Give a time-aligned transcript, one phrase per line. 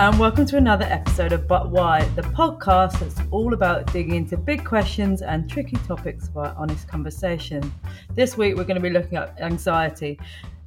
[0.00, 4.38] And welcome to another episode of But Why, the podcast that's all about digging into
[4.38, 7.70] big questions and tricky topics via honest conversation.
[8.14, 10.18] This week, we're going to be looking at anxiety,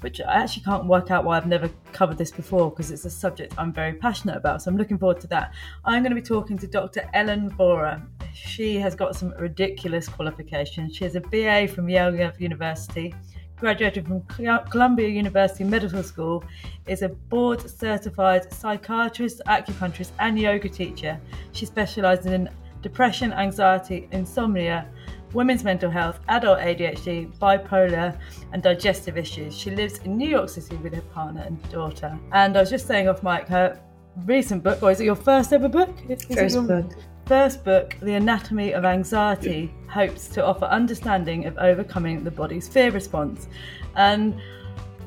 [0.01, 3.09] which I actually can't work out why I've never covered this before because it's a
[3.09, 4.61] subject I'm very passionate about.
[4.61, 5.51] So I'm looking forward to that.
[5.83, 7.09] I'm going to be talking to Dr.
[7.15, 8.05] Ellen Vora.
[8.35, 10.95] She has got some ridiculous qualifications.
[10.95, 13.15] She has a BA from Yale University
[13.57, 14.21] graduated from
[14.69, 16.43] Columbia University Medical School,
[16.87, 21.19] is a board certified psychiatrist, acupuncturist, and yoga teacher.
[21.51, 22.49] She specializes in
[22.81, 24.87] depression, anxiety, insomnia,
[25.33, 28.17] women's mental health, adult ADHD, bipolar,
[28.51, 29.57] and digestive issues.
[29.57, 32.17] She lives in New York City with her partner and daughter.
[32.31, 33.79] And I was just saying off mic, her
[34.25, 35.89] recent book, or is it your first ever book?
[36.07, 36.63] Is first your...
[36.63, 36.93] book
[37.25, 42.91] first book, The Anatomy of Anxiety, hopes to offer understanding of overcoming the body's fear
[42.91, 43.47] response.
[43.95, 44.39] And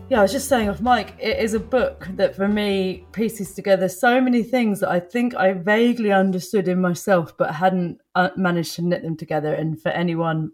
[0.09, 3.55] yeah, I was just saying off mic, it is a book that for me pieces
[3.55, 8.31] together so many things that I think I vaguely understood in myself, but hadn't uh,
[8.37, 9.53] managed to knit them together.
[9.53, 10.53] And for anyone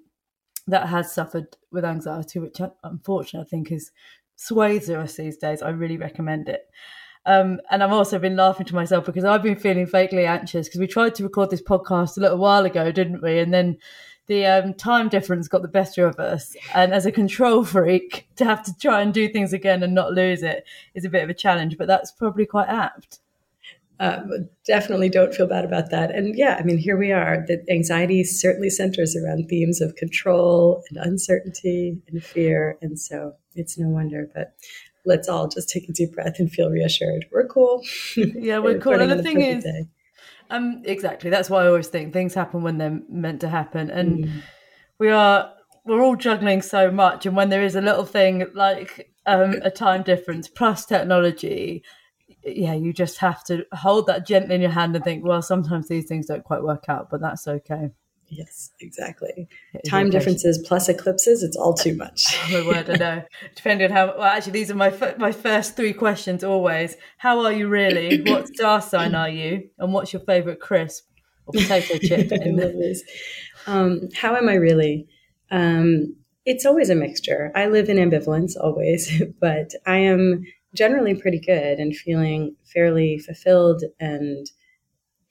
[0.66, 3.92] that has suffered with anxiety, which unfortunately I think is
[4.37, 6.62] swathes of us these days, I really recommend it.
[7.25, 10.81] Um, and I've also been laughing to myself because I've been feeling vaguely anxious because
[10.81, 13.38] we tried to record this podcast a little while ago, didn't we?
[13.38, 13.78] And then
[14.27, 16.56] the um, time difference got the better of us.
[16.75, 20.12] And as a control freak, to have to try and do things again and not
[20.12, 23.21] lose it is a bit of a challenge, but that's probably quite apt.
[24.00, 26.11] Um, definitely don't feel bad about that.
[26.11, 27.44] And yeah, I mean, here we are.
[27.47, 32.78] The anxiety certainly centers around themes of control and uncertainty and fear.
[32.82, 34.28] And so it's no wonder.
[34.34, 34.55] But
[35.04, 37.26] let's all just take a deep breath and feel reassured.
[37.32, 37.82] We're cool.
[38.16, 39.00] Yeah, we're cool.
[39.00, 39.86] And the thing is, day.
[40.50, 41.30] um, exactly.
[41.30, 44.42] That's why I always think things happen when they're meant to happen, and mm.
[44.98, 45.52] we are
[45.84, 47.26] we're all juggling so much.
[47.26, 51.82] And when there is a little thing like um, a time difference plus technology,
[52.44, 55.88] yeah, you just have to hold that gently in your hand and think, well, sometimes
[55.88, 57.90] these things don't quite work out, but that's okay.
[58.34, 59.47] Yes, exactly.
[59.87, 62.25] Time differences plus eclipses, it's all too much.
[62.32, 63.22] oh, my word, I know.
[63.54, 66.97] Depending on how, well, actually, these are my, f- my first three questions always.
[67.19, 68.22] How are you really?
[68.22, 69.69] what star sign are you?
[69.78, 71.04] And what's your favorite crisp
[71.47, 72.32] or potato chip?
[73.66, 75.06] um, how am I really?
[75.50, 76.16] Um,
[76.47, 77.53] it's always a mixture.
[77.54, 79.12] I live in ambivalence always,
[79.43, 84.47] but I am generally pretty good and feeling fairly fulfilled and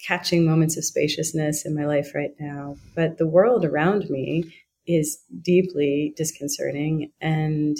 [0.06, 2.78] catching moments of spaciousness in my life right now.
[2.96, 4.54] But the world around me
[4.88, 7.78] is deeply disconcerting and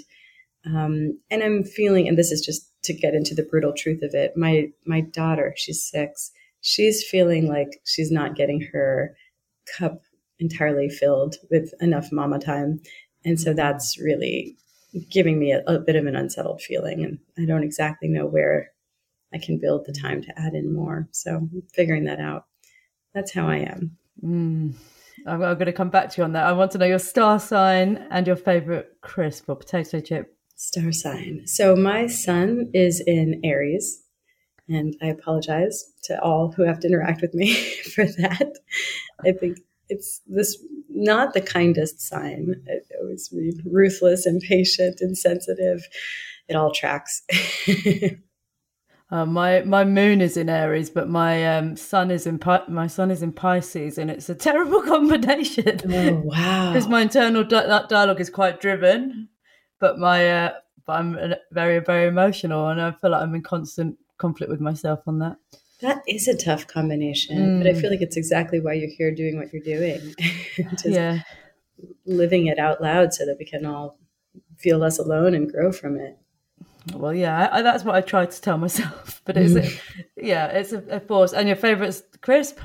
[0.66, 4.14] um, and I'm feeling, and this is just to get into the brutal truth of
[4.14, 4.38] it.
[4.38, 6.32] My my daughter, she's six.
[6.62, 9.16] She's feeling like she's not getting her
[9.78, 10.02] cup
[10.40, 12.82] entirely filled with enough mama time,
[13.26, 14.56] and so that's really
[15.10, 17.04] giving me a, a bit of an unsettled feeling.
[17.04, 18.72] And I don't exactly know where
[19.34, 21.08] I can build the time to add in more.
[21.12, 22.46] So figuring that out.
[23.14, 23.98] That's how I am.
[24.24, 24.76] Mm.
[25.26, 26.46] I'm, I'm going to come back to you on that.
[26.46, 30.36] I want to know your star sign and your favorite crisp or potato chip.
[30.56, 31.48] Star sign.
[31.48, 34.04] So my sun is in Aries,
[34.70, 37.54] and I apologize to all who have to interact with me
[37.96, 38.58] for that.
[39.26, 39.60] I think
[39.90, 40.58] it's this
[40.90, 42.64] not the kindest sign.
[42.70, 45.88] I always read ruthless, impatient, insensitive.
[46.48, 47.24] It all tracks.
[49.12, 52.88] Uh, my my moon is in Aries, but my um, sun is in Pi- my
[52.88, 55.82] sun is in Pisces, and it's a terrible combination.
[55.92, 56.72] Oh wow!
[56.72, 59.28] Because my internal di- dialogue is quite driven,
[59.80, 60.54] but my uh,
[60.86, 65.02] but I'm very very emotional, and I feel like I'm in constant conflict with myself
[65.06, 65.36] on that.
[65.82, 67.58] That is a tough combination, mm.
[67.58, 67.82] but I mm.
[67.82, 70.16] feel like it's exactly why you're here doing what you're doing.
[70.86, 71.24] yeah,
[72.06, 73.98] living it out loud so that we can all
[74.58, 76.18] feel less alone and grow from it.
[76.94, 79.22] Well, yeah, I, that's what I tried to tell myself.
[79.26, 79.80] But it's, mm.
[80.18, 81.32] yeah, it's a, a force.
[81.32, 82.58] And your favorite crisp?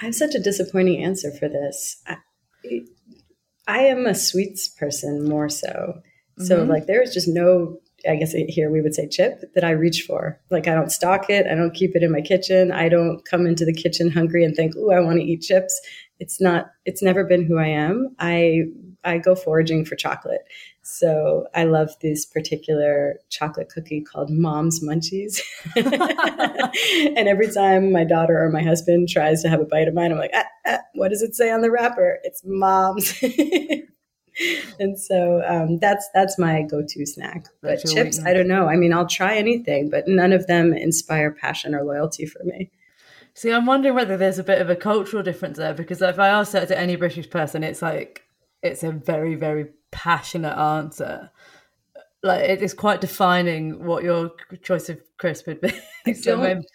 [0.00, 2.00] I have such a disappointing answer for this.
[2.06, 2.16] I,
[3.66, 6.00] I am a sweets person more so.
[6.38, 6.70] So, mm-hmm.
[6.70, 10.40] like, there's just no, I guess here we would say chip that I reach for.
[10.50, 11.46] Like, I don't stock it.
[11.46, 12.70] I don't keep it in my kitchen.
[12.72, 15.80] I don't come into the kitchen hungry and think, oh, I want to eat chips.
[16.20, 18.14] It's not, it's never been who I am.
[18.18, 18.64] I,
[19.04, 20.42] I go foraging for chocolate.
[20.86, 25.40] So I love this particular chocolate cookie called Mom's Munchies.
[25.76, 30.12] and every time my daughter or my husband tries to have a bite of mine,
[30.12, 32.18] I'm like, ah, ah, what does it say on the wrapper?
[32.22, 33.18] It's Mom's.
[34.78, 37.46] and so um, that's that's my go-to snack.
[37.62, 38.68] But chips, I don't know.
[38.68, 42.70] I mean, I'll try anything, but none of them inspire passion or loyalty for me.
[43.32, 46.28] See, I'm wondering whether there's a bit of a cultural difference there because if I
[46.28, 48.22] ask that to any British person, it's like
[48.62, 51.30] it's a very, very passionate answer.
[52.22, 54.32] Like it is quite defining what your
[54.62, 55.72] choice of crisp would be.
[56.14, 56.66] so don't,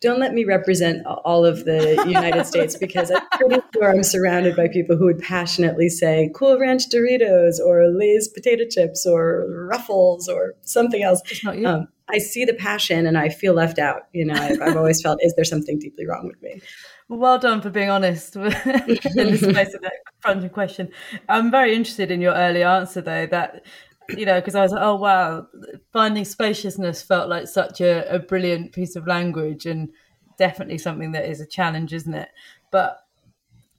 [0.00, 4.56] don't let me represent all of the United States because I'm pretty sure I'm surrounded
[4.56, 10.28] by people who would passionately say Cool Ranch Doritos or Lay's potato chips or Ruffles
[10.28, 11.22] or something else.
[11.46, 14.02] Um, I see the passion and I feel left out.
[14.12, 16.60] You know, I've, I've always felt, is there something deeply wrong with me?
[17.08, 20.90] Well, done for being honest in the space of that confronting question.
[21.28, 23.64] I'm very interested in your early answer, though, that,
[24.08, 25.46] you know, because I was like, oh, wow,
[25.92, 29.88] finding spaciousness felt like such a, a brilliant piece of language and
[30.36, 32.28] definitely something that is a challenge, isn't it?
[32.72, 32.98] But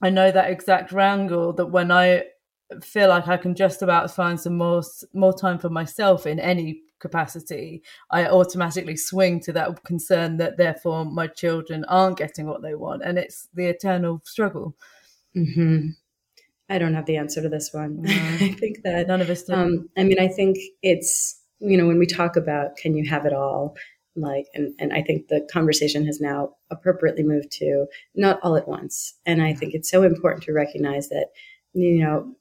[0.00, 2.24] I know that exact wrangle that when I
[2.82, 4.82] feel like I can just about find some more
[5.14, 11.04] more time for myself in any capacity, I automatically swing to that concern that therefore
[11.04, 13.02] my children aren't getting what they want.
[13.04, 14.76] And it's the eternal struggle.
[15.36, 15.88] Mm-hmm.
[16.70, 18.02] I don't have the answer to this one.
[18.02, 18.12] No.
[18.40, 19.54] I think that none of us do.
[19.54, 23.24] Um, I mean, I think it's, you know, when we talk about can you have
[23.24, 23.74] it all,
[24.14, 28.68] like, and, and I think the conversation has now appropriately moved to not all at
[28.68, 29.14] once.
[29.24, 31.28] And I think it's so important to recognize that,
[31.72, 32.34] you know,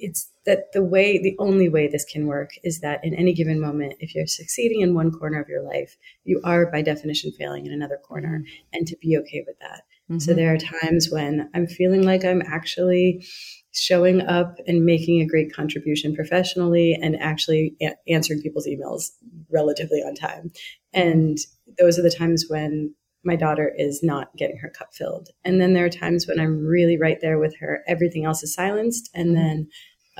[0.00, 3.60] it's that the way the only way this can work is that in any given
[3.60, 7.66] moment if you're succeeding in one corner of your life you are by definition failing
[7.66, 8.68] in another corner mm-hmm.
[8.72, 10.18] and to be okay with that mm-hmm.
[10.18, 13.24] so there are times when i'm feeling like i'm actually
[13.72, 19.10] showing up and making a great contribution professionally and actually a- answering people's emails
[19.52, 20.50] relatively on time
[20.92, 21.38] and
[21.78, 22.94] those are the times when
[23.24, 25.28] my daughter is not getting her cup filled.
[25.44, 27.82] And then there are times when I'm really right there with her.
[27.86, 29.10] Everything else is silenced.
[29.14, 29.34] And mm-hmm.
[29.36, 29.68] then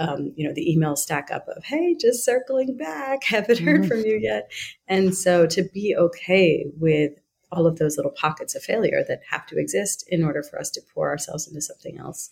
[0.01, 3.89] um, you know, the emails stack up of, hey, just circling back, haven't heard mm-hmm.
[3.89, 4.51] from you yet.
[4.89, 7.13] And so to be okay with
[7.53, 10.71] all of those little pockets of failure that have to exist in order for us
[10.71, 12.31] to pour ourselves into something else.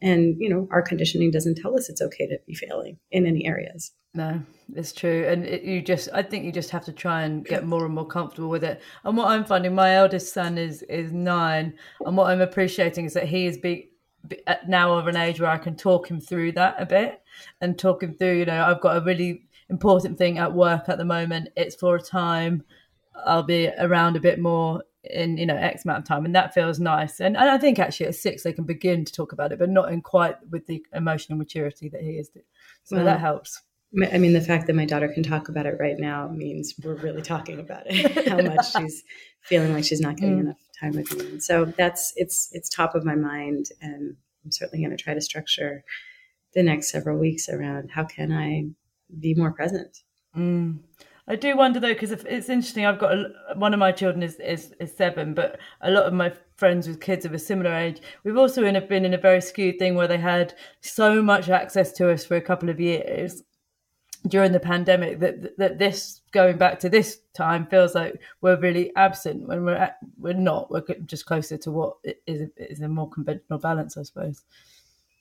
[0.00, 3.46] And, you know, our conditioning doesn't tell us it's okay to be failing in any
[3.46, 3.92] areas.
[4.14, 4.42] No,
[4.74, 5.26] it's true.
[5.28, 7.94] And it, you just, I think you just have to try and get more and
[7.94, 8.80] more comfortable with it.
[9.04, 11.74] And what I'm finding, my eldest son is, is nine.
[12.06, 13.89] And what I'm appreciating is that he is being,
[14.66, 17.20] now of an age where I can talk him through that a bit
[17.60, 20.98] and talk him through, you know, I've got a really important thing at work at
[20.98, 21.48] the moment.
[21.56, 22.64] It's for a time.
[23.26, 26.24] I'll be around a bit more in, you know, X amount of time.
[26.24, 27.20] And that feels nice.
[27.20, 29.70] And, and I think actually at six, they can begin to talk about it, but
[29.70, 32.30] not in quite with the emotional maturity that he is.
[32.84, 33.60] So well, that helps.
[34.12, 36.94] I mean, the fact that my daughter can talk about it right now means we're
[36.94, 38.28] really talking about it.
[38.28, 39.02] How much she's
[39.40, 40.40] feeling like she's not getting mm.
[40.40, 41.40] enough time with me.
[41.40, 45.20] So that's it's it's top of my mind, and I'm certainly going to try to
[45.20, 45.84] structure
[46.54, 48.66] the next several weeks around how can I
[49.18, 49.98] be more present.
[50.36, 50.78] Mm.
[51.28, 52.84] I do wonder though, because it's interesting.
[52.84, 56.12] I've got a, one of my children is, is, is seven, but a lot of
[56.12, 59.18] my friends with kids of a similar age, we've also in a, been in a
[59.18, 62.80] very skewed thing where they had so much access to us for a couple of
[62.80, 63.44] years
[64.28, 68.94] during the pandemic that that this going back to this time feels like we're really
[68.96, 71.96] absent when we're at, we're not we're just closer to what
[72.26, 74.44] is is a more conventional balance i suppose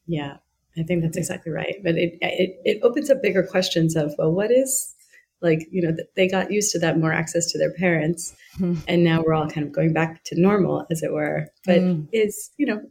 [0.05, 0.37] yeah
[0.77, 4.31] i think that's exactly right but it it, it opens up bigger questions of well
[4.31, 4.93] what is
[5.41, 8.77] like you know they got used to that more access to their parents mm.
[8.87, 12.05] and now we're all kind of going back to normal as it were but mm.
[12.11, 12.81] is you know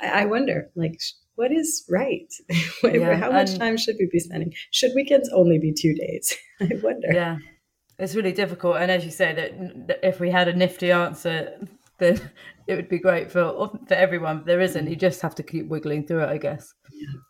[0.00, 0.98] i wonder like
[1.38, 2.32] what is right?
[2.82, 4.52] Yeah, How much time should we be spending?
[4.72, 6.36] Should weekends only be two days?
[6.60, 7.08] I wonder.
[7.12, 7.38] Yeah,
[7.98, 8.78] it's really difficult.
[8.78, 11.56] And as you say, that if we had a nifty answer,
[11.98, 12.20] then
[12.66, 14.38] it would be great for for everyone.
[14.38, 14.88] But there isn't.
[14.88, 16.74] You just have to keep wiggling through it, I guess.
[16.92, 17.20] Yeah.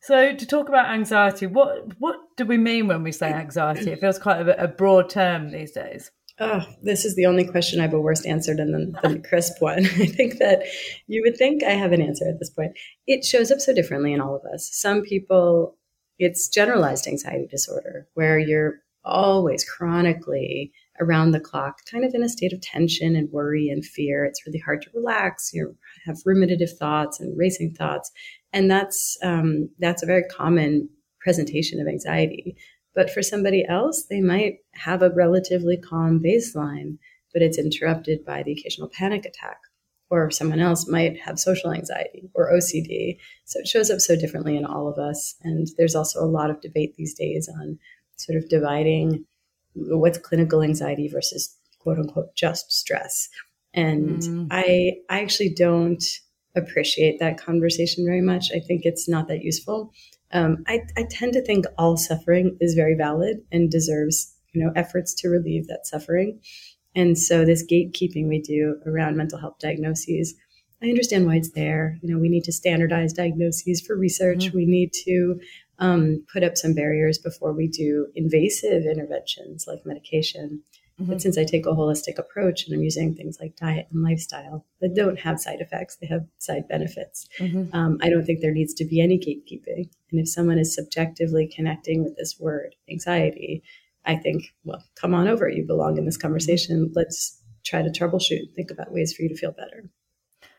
[0.00, 3.90] So to talk about anxiety, what what do we mean when we say anxiety?
[3.92, 6.10] It feels quite a, a broad term these days.
[6.40, 9.60] Oh, this is the only question I have a worse answer than the, the crisp
[9.60, 9.78] one.
[9.84, 10.64] I think that
[11.06, 12.72] you would think I have an answer at this point.
[13.06, 14.68] It shows up so differently in all of us.
[14.72, 15.76] Some people
[16.18, 22.28] it's generalized anxiety disorder, where you're always chronically around the clock, kind of in a
[22.28, 24.24] state of tension and worry and fear.
[24.24, 25.50] It's really hard to relax.
[25.52, 28.12] You have ruminative thoughts and racing thoughts,
[28.52, 30.88] and that's um, that's a very common
[31.20, 32.56] presentation of anxiety.
[32.94, 36.98] But for somebody else, they might have a relatively calm baseline,
[37.32, 39.58] but it's interrupted by the occasional panic attack.
[40.10, 43.16] Or someone else might have social anxiety or OCD.
[43.46, 45.36] So it shows up so differently in all of us.
[45.42, 47.78] And there's also a lot of debate these days on
[48.16, 49.24] sort of dividing
[49.74, 53.28] what's clinical anxiety versus quote unquote just stress.
[53.74, 54.48] And mm.
[54.50, 56.04] I I actually don't
[56.54, 58.50] appreciate that conversation very much.
[58.54, 59.92] I think it's not that useful.
[60.32, 64.72] Um, I, I tend to think all suffering is very valid and deserves you know
[64.76, 66.40] efforts to relieve that suffering.
[66.94, 70.34] And so this gatekeeping we do around mental health diagnoses,
[70.82, 71.98] I understand why it's there.
[72.02, 74.46] You know, we need to standardize diagnoses for research.
[74.46, 74.56] Mm-hmm.
[74.56, 75.40] We need to
[75.78, 80.62] um, put up some barriers before we do invasive interventions like medication.
[81.00, 81.10] Mm-hmm.
[81.10, 84.66] But since I take a holistic approach and I'm using things like diet and lifestyle
[84.80, 87.74] that don't have side effects, they have side benefits, mm-hmm.
[87.74, 89.88] um, I don't think there needs to be any gatekeeping.
[90.10, 93.62] And if someone is subjectively connecting with this word, anxiety,
[94.04, 95.48] I think, well, come on over.
[95.48, 96.92] You belong in this conversation.
[96.94, 99.88] Let's try to troubleshoot think about ways for you to feel better.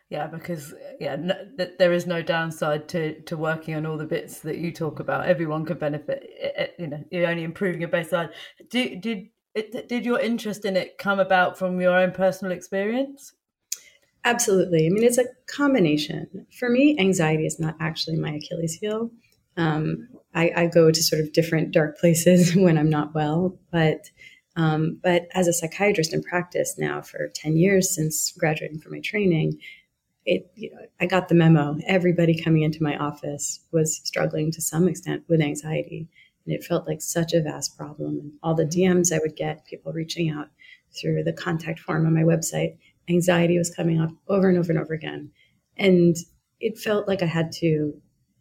[0.09, 1.33] Yeah, because yeah, no,
[1.79, 5.25] there is no downside to to working on all the bits that you talk about.
[5.25, 6.23] Everyone could benefit.
[6.77, 8.29] You know, you're only improving your baseline.
[8.69, 13.33] Did did did your interest in it come about from your own personal experience?
[14.25, 14.85] Absolutely.
[14.85, 16.47] I mean, it's a combination.
[16.57, 19.11] For me, anxiety is not actually my Achilles heel.
[19.57, 24.09] Um, I, I, go to sort of different dark places when I'm not well, but
[24.55, 28.99] um, but as a psychiatrist in practice now for 10 years since graduating from my
[28.99, 29.59] training,
[30.25, 31.77] it you know I got the memo.
[31.85, 36.07] Everybody coming into my office was struggling to some extent with anxiety,
[36.45, 38.19] and it felt like such a vast problem.
[38.19, 40.49] And all the DMs I would get, people reaching out
[40.99, 42.77] through the contact form on my website,
[43.09, 45.31] anxiety was coming up over and over and over again,
[45.77, 46.15] and
[46.59, 47.93] it felt like I had to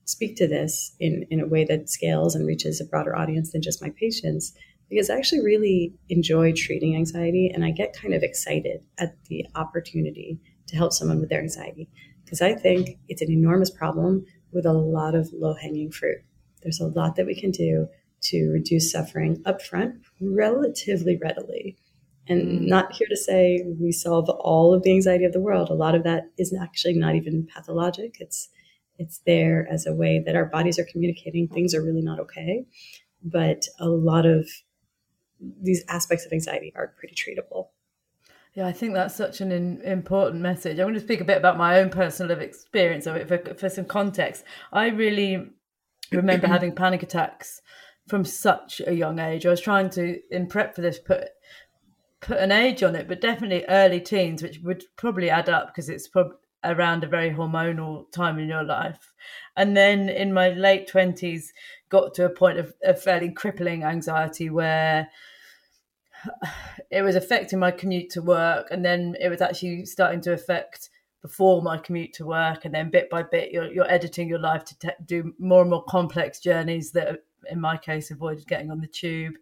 [0.05, 3.63] speak to this in, in a way that scales and reaches a broader audience than
[3.63, 4.53] just my patients
[4.89, 9.47] because I actually really enjoy treating anxiety and I get kind of excited at the
[9.55, 11.89] opportunity to help someone with their anxiety
[12.25, 16.19] because I think it's an enormous problem with a lot of low hanging fruit.
[16.63, 17.89] There's a lot that we can do
[18.23, 21.77] to reduce suffering upfront relatively readily.
[22.29, 22.69] And mm.
[22.69, 25.71] not here to say we solve all of the anxiety of the world.
[25.71, 28.17] A lot of that is actually not even pathologic.
[28.21, 28.49] It's
[28.99, 32.65] it's there as a way that our bodies are communicating things are really not okay.
[33.25, 34.49] But a lot of
[35.61, 37.69] these aspects of anxiety are pretty treatable.
[38.55, 40.79] Yeah, I think that's such an in, important message.
[40.79, 43.69] I want to speak a bit about my own personal experience of it for, for
[43.71, 44.45] some context.
[44.73, 45.49] I really
[46.19, 47.61] remember having panic attacks
[48.09, 49.47] from such a young age.
[49.47, 51.29] I was trying to, in prep for this, put
[52.21, 55.89] put an age on it, but definitely early teens, which would probably add up because
[55.89, 59.13] it's probably around a very hormonal time in your life.
[59.57, 61.47] And then in my late 20s,
[61.89, 65.09] got to a point of, of fairly crippling anxiety where
[66.91, 68.69] it was affecting my commute to work.
[68.71, 70.91] And then it was actually starting to affect
[71.23, 72.65] before my commute to work.
[72.65, 75.71] And then bit by bit, you're, you're editing your life to te- do more and
[75.71, 79.35] more complex journeys that, in my case, avoided getting on the tube.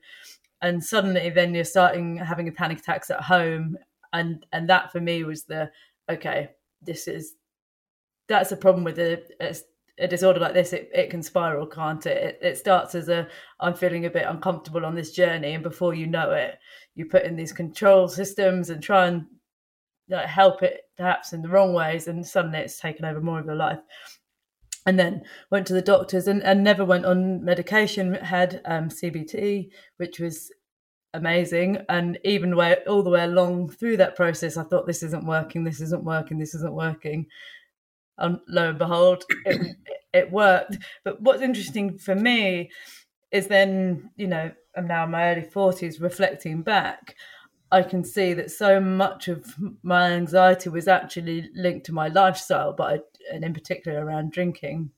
[0.62, 3.76] And suddenly, then you're starting having a panic attacks at home.
[4.12, 5.70] And, and that for me was the
[6.10, 6.50] okay,
[6.82, 7.34] this is
[8.28, 9.54] that's a problem with a, a,
[9.99, 10.72] a disorder like this.
[10.72, 12.16] It, it can spiral, can't it?
[12.16, 12.38] it?
[12.42, 16.06] It starts as a I'm feeling a bit uncomfortable on this journey, and before you
[16.06, 16.58] know it,
[16.94, 19.26] you put in these control systems and try and
[20.11, 23.47] like, help it perhaps in the wrong ways, and suddenly it's taken over more of
[23.47, 23.81] your life.
[24.87, 28.14] And then went to the doctors and, and never went on medication.
[28.14, 30.50] Had um, CBT, which was
[31.14, 31.79] amazing.
[31.88, 35.64] And even way all the way along through that process, I thought this isn't working,
[35.64, 37.26] this isn't working, this isn't working.
[38.19, 39.76] And lo and behold, it,
[40.12, 40.79] it worked.
[41.05, 42.71] But what's interesting for me
[43.31, 47.17] is then, you know, I'm now in my early 40s, reflecting back,
[47.73, 52.73] I can see that so much of my anxiety was actually linked to my lifestyle,
[52.73, 54.91] but and in particular around drinking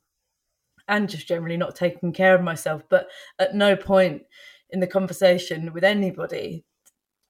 [0.88, 2.82] and just generally not taking care of myself.
[2.88, 4.22] But at no point
[4.70, 6.64] in the conversation with anybody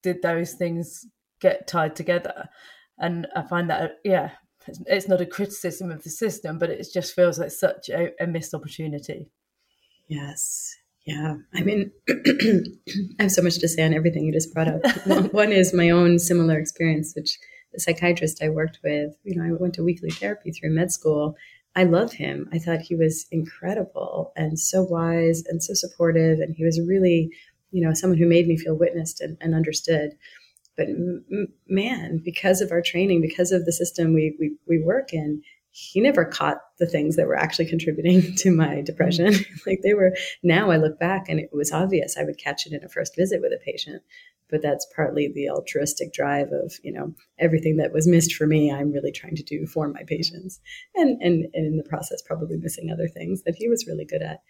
[0.03, 1.07] did those things
[1.41, 2.49] get tied together.
[2.99, 4.33] And i find that yeah
[4.87, 8.27] it's not a criticism of the system but it just feels like such a, a
[8.27, 9.29] missed opportunity.
[10.09, 11.90] Yes yeah i mean
[13.18, 14.82] i have so much to say on everything you just brought up
[15.32, 17.38] one is my own similar experience which
[17.73, 21.37] the psychiatrist i worked with you know i went to weekly therapy through med school
[21.75, 22.49] I love him.
[22.52, 26.38] I thought he was incredible and so wise and so supportive.
[26.40, 27.30] And he was really,
[27.71, 30.12] you know, someone who made me feel witnessed and, and understood.
[30.76, 35.14] But m- man, because of our training, because of the system we, we, we work
[35.14, 35.42] in,
[35.73, 39.33] he never caught the things that were actually contributing to my depression.
[39.33, 39.55] Mm-hmm.
[39.67, 42.73] like they were, now I look back and it was obvious I would catch it
[42.73, 44.02] in a first visit with a patient
[44.52, 48.71] but that's partly the altruistic drive of you know everything that was missed for me
[48.71, 50.61] i'm really trying to do for my patients
[50.95, 54.23] and and, and in the process probably missing other things that he was really good
[54.23, 54.43] at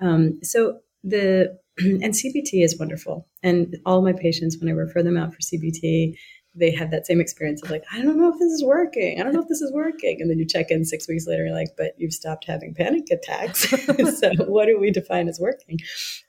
[0.00, 5.16] um, so the and cbt is wonderful and all my patients when i refer them
[5.16, 6.16] out for cbt
[6.54, 9.20] they have that same experience of like i don't know if this is working.
[9.20, 10.20] I don't know if this is working.
[10.20, 12.74] And then you check in six weeks later and you're like but you've stopped having
[12.74, 13.72] panic attacks.
[14.20, 15.78] So what do we define as working?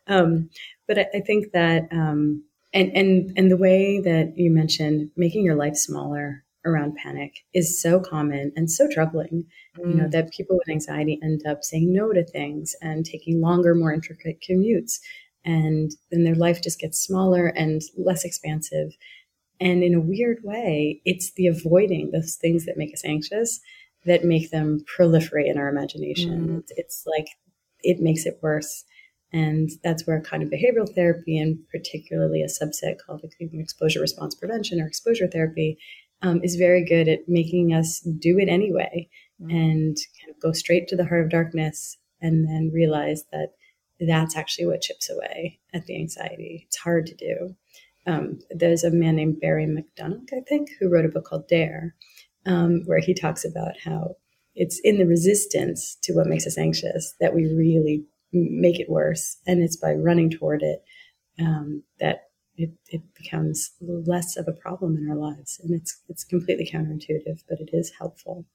[0.08, 0.50] Um,
[0.88, 5.44] but I, I, think that um, and and and the way that you mentioned making
[5.44, 9.46] your life smaller around panic is so common and so troubling.
[9.80, 9.90] Mm.
[9.90, 10.12] you know mm.
[10.12, 14.44] that people with anxiety end up saying no to things and taking longer more intricate
[14.48, 15.00] commutes.
[15.44, 18.92] And then their life just gets smaller and less expansive
[19.62, 23.60] and in a weird way it's the avoiding those things that make us anxious
[24.06, 26.60] that make them proliferate in our imagination mm.
[26.60, 27.27] it's, it's like
[27.84, 28.84] it makes it worse
[29.34, 34.82] and that's where kind of behavioral therapy, and particularly a subset called exposure response prevention
[34.82, 35.77] or exposure therapy,
[36.22, 39.08] um, is very good at making us do it anyway
[39.41, 39.50] mm-hmm.
[39.50, 43.53] and kind of go straight to the heart of darkness and then realize that
[44.00, 46.65] that's actually what chips away at the anxiety.
[46.68, 47.56] It's hard to do.
[48.08, 51.96] Um, there's a man named Barry McDonagh, I think, who wrote a book called Dare,
[52.46, 54.15] um, where he talks about how
[54.55, 59.38] it's in the resistance to what makes us anxious that we really make it worse.
[59.46, 60.84] And it's by running toward it
[61.39, 65.60] um, that it, it becomes less of a problem in our lives.
[65.63, 68.46] And it's it's completely counterintuitive, but it is helpful.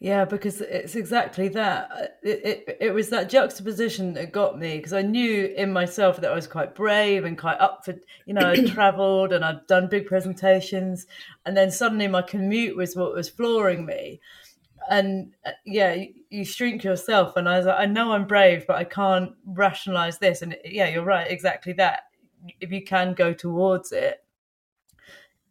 [0.00, 2.18] Yeah, because it's exactly that.
[2.22, 6.30] It, it, it was that juxtaposition that got me because I knew in myself that
[6.30, 9.88] I was quite brave and quite up for, you know, I traveled and I'd done
[9.88, 11.06] big presentations.
[11.44, 14.20] And then suddenly my commute was what was flooring me
[14.88, 18.66] and uh, yeah you, you, shrink yourself and i was like i know i'm brave
[18.66, 22.04] but i can't rationalize this and yeah you're right exactly that
[22.60, 24.24] if you can go towards it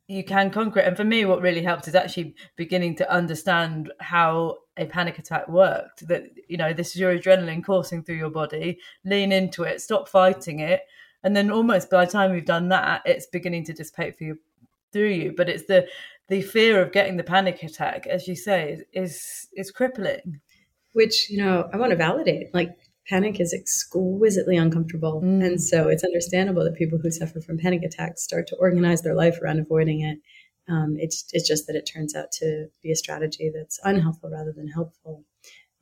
[0.09, 3.91] you can conquer it and for me what really helped is actually beginning to understand
[3.99, 8.29] how a panic attack worked that you know this is your adrenaline coursing through your
[8.29, 10.81] body lean into it stop fighting it
[11.23, 14.37] and then almost by the time we've done that it's beginning to dissipate for you
[14.91, 15.87] through you but it's the
[16.29, 20.39] the fear of getting the panic attack, as you say, is is crippling.
[20.93, 22.53] Which you know, I want to validate.
[22.53, 22.77] Like
[23.09, 25.43] panic is exquisitely uncomfortable, mm.
[25.43, 29.15] and so it's understandable that people who suffer from panic attacks start to organize their
[29.15, 30.19] life around avoiding it.
[30.71, 34.53] Um, it's it's just that it turns out to be a strategy that's unhelpful rather
[34.55, 35.25] than helpful.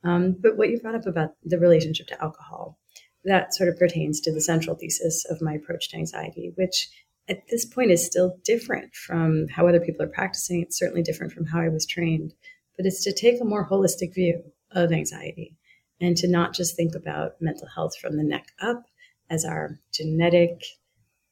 [0.02, 2.78] Um, but what you brought up about the relationship to alcohol,
[3.24, 6.88] that sort of pertains to the central thesis of my approach to anxiety, which
[7.28, 10.62] at this point is still different from how other people are practicing.
[10.62, 12.32] It's certainly different from how I was trained,
[12.76, 15.57] but it's to take a more holistic view of anxiety
[16.00, 18.84] and to not just think about mental health from the neck up
[19.30, 20.62] as our genetic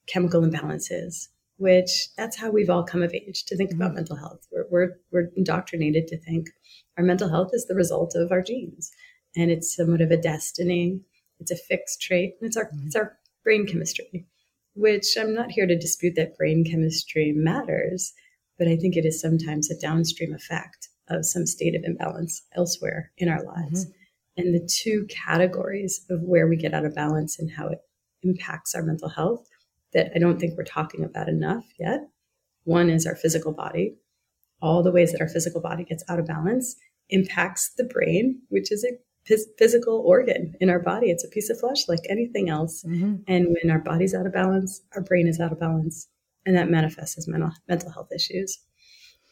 [0.09, 3.83] chemical imbalances, which that's how we've all come of age to think mm-hmm.
[3.83, 4.47] about mental health.
[4.53, 6.49] We're, we're, we're indoctrinated to think
[6.99, 8.91] our mental health is the result of our genes
[9.37, 11.01] and it's somewhat of a destiny.
[11.41, 12.35] It's a fixed trait.
[12.41, 12.87] It's our, mm-hmm.
[12.87, 14.27] it's our brain chemistry
[14.77, 18.13] which I'm not here to dispute that brain chemistry matters,
[18.59, 23.11] but I think it is sometimes a downstream effect of some state of imbalance elsewhere
[23.17, 23.87] in our lives.
[23.87, 23.93] Mm-hmm.
[24.37, 27.79] And the two categories of where we get out of balance and how it
[28.23, 29.49] impacts our mental health
[29.93, 32.01] that I don't think we're talking about enough yet.
[32.65, 33.97] One is our physical body.
[34.61, 36.77] All the ways that our physical body gets out of balance
[37.09, 38.99] impacts the brain, which is a
[39.59, 41.11] physical organ in our body.
[41.11, 42.85] It's a piece of flesh like anything else.
[42.85, 43.17] Mm-hmm.
[43.27, 46.09] And when our body's out of balance, our brain is out of balance.
[46.45, 48.59] And that manifests as mental, mental health issues.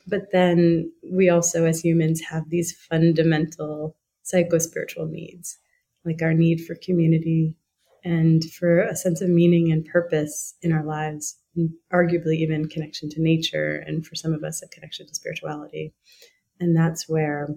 [0.07, 5.59] But then we also, as humans, have these fundamental psycho-spiritual needs,
[6.05, 7.57] like our need for community
[8.05, 13.09] and for a sense of meaning and purpose in our lives, and arguably even connection
[13.09, 15.95] to nature, and for some of us, a connection to spirituality.
[16.61, 17.55] And that's where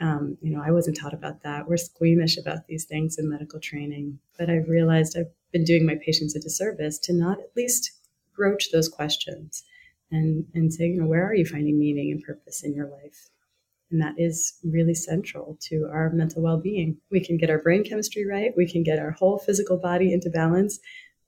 [0.00, 1.68] um, you know, I wasn't taught about that.
[1.68, 5.96] We're squeamish about these things in medical training, but I've realized I've been doing my
[6.04, 7.92] patients a disservice to not at least
[8.34, 9.62] broach those questions
[10.10, 13.28] and and say, you know, where are you finding meaning and purpose in your life?
[13.90, 16.98] And that is really central to our mental well-being.
[17.10, 20.30] We can get our brain chemistry right, we can get our whole physical body into
[20.30, 20.78] balance,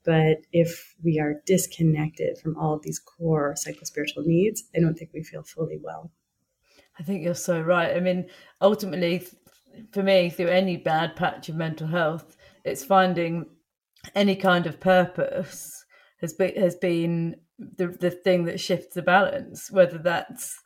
[0.05, 5.11] but if we are disconnected from all of these core psychospiritual needs, I don't think
[5.13, 6.11] we feel fully well.
[6.99, 7.97] I think you're so right.
[7.97, 8.29] I mean,
[8.61, 9.27] ultimately,
[9.93, 13.47] for me, through any bad patch of mental health, it's finding
[14.15, 15.85] any kind of purpose
[16.21, 19.71] has been has been the the thing that shifts the balance.
[19.71, 20.61] Whether that's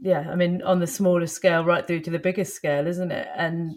[0.00, 3.28] yeah, I mean, on the smallest scale, right through to the biggest scale, isn't it?
[3.36, 3.76] And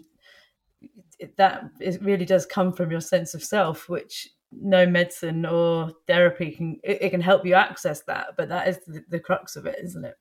[1.36, 6.52] that it really does come from your sense of self, which no medicine or therapy
[6.52, 9.66] can it, it can help you access that, but that is the, the crux of
[9.66, 10.14] it, isn't it?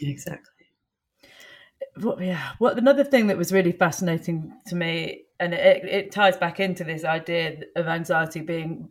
[0.00, 0.56] Exactly
[1.98, 6.36] what, yeah, what another thing that was really fascinating to me, and it, it ties
[6.36, 8.90] back into this idea of anxiety being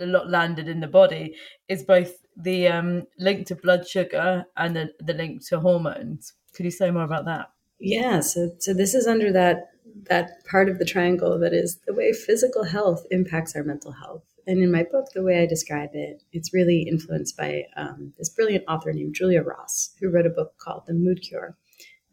[0.00, 1.36] a lot landed in the body,
[1.68, 6.32] is both the um, link to blood sugar and the, the link to hormones.
[6.54, 7.50] Could you say more about that?
[7.80, 9.70] Yeah, so so this is under that
[10.08, 14.22] that part of the triangle that is the way physical health impacts our mental health.
[14.46, 18.28] And in my book, the way I describe it, it's really influenced by um, this
[18.28, 21.56] brilliant author named Julia Ross, who wrote a book called The Mood Cure.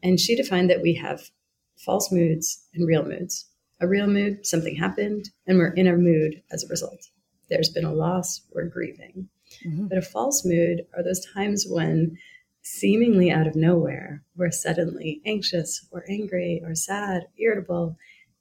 [0.02, 1.30] And she defined that we have
[1.78, 3.48] false moods and real moods.
[3.82, 7.08] A real mood, something happened, and we're in a mood as a result.
[7.50, 9.28] There's been a loss, we're grieving.
[9.66, 9.88] Mm-hmm.
[9.88, 12.18] But a false mood are those times when,
[12.62, 17.98] seemingly out of nowhere, we're suddenly anxious or angry or sad, irritable,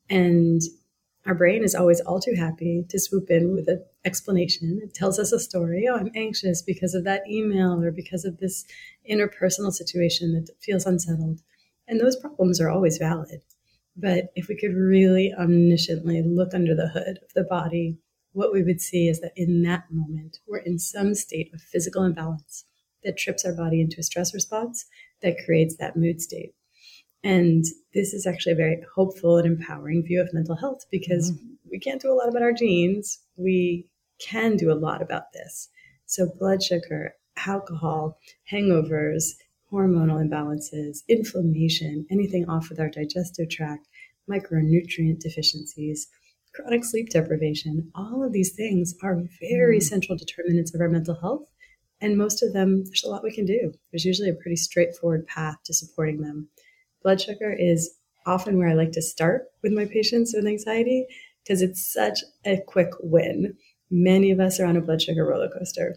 [0.09, 0.61] and
[1.27, 4.81] our brain is always all too happy to swoop in with an explanation.
[4.83, 5.87] It tells us a story.
[5.88, 8.64] Oh, I'm anxious because of that email or because of this
[9.09, 11.40] interpersonal situation that feels unsettled.
[11.87, 13.42] And those problems are always valid.
[13.96, 17.99] But if we could really omnisciently look under the hood of the body,
[18.33, 22.05] what we would see is that in that moment, we're in some state of physical
[22.05, 22.64] imbalance
[23.05, 24.85] that trips our body into a stress response
[25.23, 26.55] that creates that mood state.
[27.23, 31.55] And this is actually a very hopeful and empowering view of mental health because mm-hmm.
[31.71, 33.19] we can't do a lot about our genes.
[33.37, 33.88] We
[34.21, 35.69] can do a lot about this.
[36.07, 37.14] So, blood sugar,
[37.47, 38.19] alcohol,
[38.51, 39.35] hangovers,
[39.73, 43.88] hormonal imbalances, inflammation, anything off with our digestive tract,
[44.29, 46.09] micronutrient deficiencies,
[46.54, 49.82] chronic sleep deprivation, all of these things are very mm.
[49.82, 51.48] central determinants of our mental health.
[52.00, 53.72] And most of them, there's a lot we can do.
[53.92, 56.48] There's usually a pretty straightforward path to supporting them.
[57.02, 57.94] Blood sugar is
[58.26, 61.06] often where I like to start with my patients with anxiety
[61.42, 63.54] because it's such a quick win.
[63.90, 65.96] Many of us are on a blood sugar roller coaster.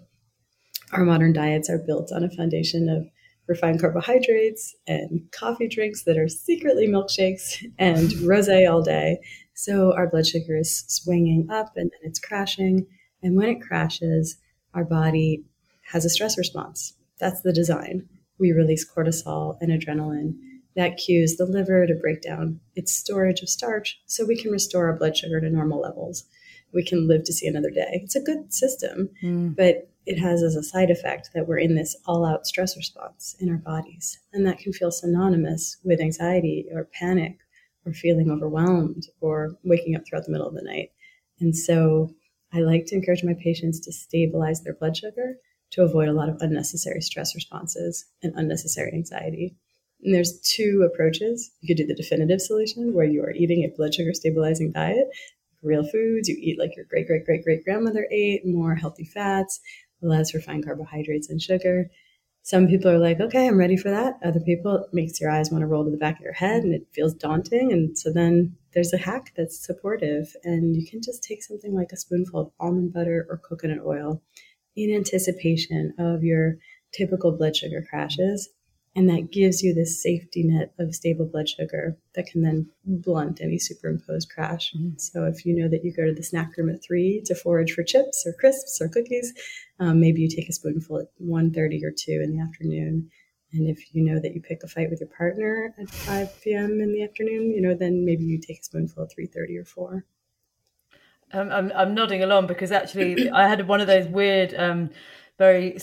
[0.91, 3.07] Our modern diets are built on a foundation of
[3.47, 9.19] refined carbohydrates and coffee drinks that are secretly milkshakes and rosé all day.
[9.53, 12.87] So our blood sugar is swinging up and then it's crashing.
[13.21, 14.37] And when it crashes,
[14.73, 15.43] our body
[15.91, 16.93] has a stress response.
[17.19, 18.07] That's the design.
[18.39, 20.35] We release cortisol and adrenaline.
[20.75, 24.87] That cues the liver to break down its storage of starch so we can restore
[24.87, 26.25] our blood sugar to normal levels.
[26.73, 28.01] We can live to see another day.
[28.03, 29.55] It's a good system, mm.
[29.55, 33.35] but it has as a side effect that we're in this all out stress response
[33.39, 34.17] in our bodies.
[34.33, 37.37] And that can feel synonymous with anxiety or panic
[37.85, 40.91] or feeling overwhelmed or waking up throughout the middle of the night.
[41.39, 42.13] And so
[42.53, 45.35] I like to encourage my patients to stabilize their blood sugar
[45.71, 49.55] to avoid a lot of unnecessary stress responses and unnecessary anxiety.
[50.03, 51.51] And there's two approaches.
[51.61, 55.07] You could do the definitive solution where you are eating a blood sugar stabilizing diet,
[55.63, 59.59] real foods, you eat like your great great great great grandmother ate, more healthy fats,
[60.01, 61.89] less refined carbohydrates and sugar.
[62.45, 64.19] Some people are like, okay, I'm ready for that.
[64.21, 66.63] Other people, it makes your eyes want to roll to the back of your head
[66.63, 67.71] and it feels daunting.
[67.71, 70.35] And so then there's a hack that's supportive.
[70.43, 74.21] And you can just take something like a spoonful of almond butter or coconut oil
[74.75, 76.57] in anticipation of your
[76.91, 78.49] typical blood sugar crashes
[78.95, 83.41] and that gives you this safety net of stable blood sugar that can then blunt
[83.41, 84.71] any superimposed crash.
[84.73, 84.97] Mm-hmm.
[84.97, 87.73] So if you know that you go to the snack room at three to forage
[87.73, 89.33] for chips or crisps or cookies,
[89.79, 93.09] um, maybe you take a spoonful at 1.30 or 2 in the afternoon.
[93.51, 96.79] And if you know that you pick a fight with your partner at 5 p.m.
[96.79, 100.05] in the afternoon, you know, then maybe you take a spoonful at 3.30 or 4.
[101.33, 104.91] Um, I'm, I'm nodding along because actually I had one of those weird, um,
[105.39, 105.79] very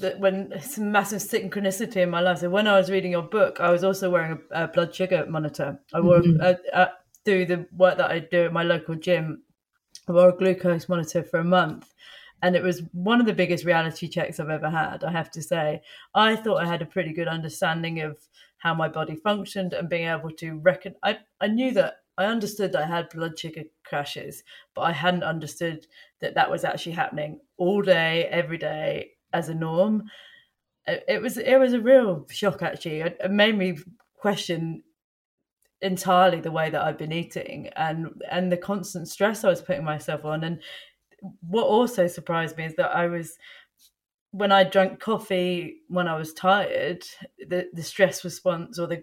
[0.00, 2.38] that when some massive synchronicity in my life.
[2.38, 5.26] So when I was reading your book, I was also wearing a, a blood sugar
[5.28, 5.80] monitor.
[5.92, 6.40] I wore mm-hmm.
[6.40, 6.92] a, a,
[7.24, 9.42] through the work that I do at my local gym.
[10.08, 11.92] I wore a glucose monitor for a month,
[12.42, 15.04] and it was one of the biggest reality checks I've ever had.
[15.04, 15.82] I have to say,
[16.14, 18.16] I thought I had a pretty good understanding of
[18.58, 20.94] how my body functioned and being able to reckon.
[21.02, 24.42] I I knew that I understood that I had blood sugar crashes,
[24.74, 25.86] but I hadn't understood
[26.20, 30.04] that that was actually happening all day, every day, as a norm.
[30.86, 33.00] Uh, it, was it was a real shock actually.
[33.00, 33.78] It, it made me
[34.16, 34.82] question
[35.80, 39.84] entirely the way that I've been eating and and the constant stress I was putting
[39.84, 40.44] myself on.
[40.44, 40.60] And
[41.40, 43.38] what also surprised me is that I was
[44.30, 47.02] when I drank coffee when I was tired,
[47.38, 49.00] the, the stress response or the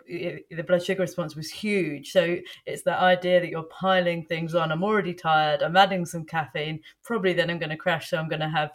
[0.52, 2.12] the blood sugar response was huge.
[2.12, 4.72] So it's that idea that you're piling things on.
[4.72, 5.64] I'm already tired.
[5.64, 6.82] I'm adding some caffeine.
[7.04, 8.10] Probably then I'm going to crash.
[8.10, 8.72] So I'm going to have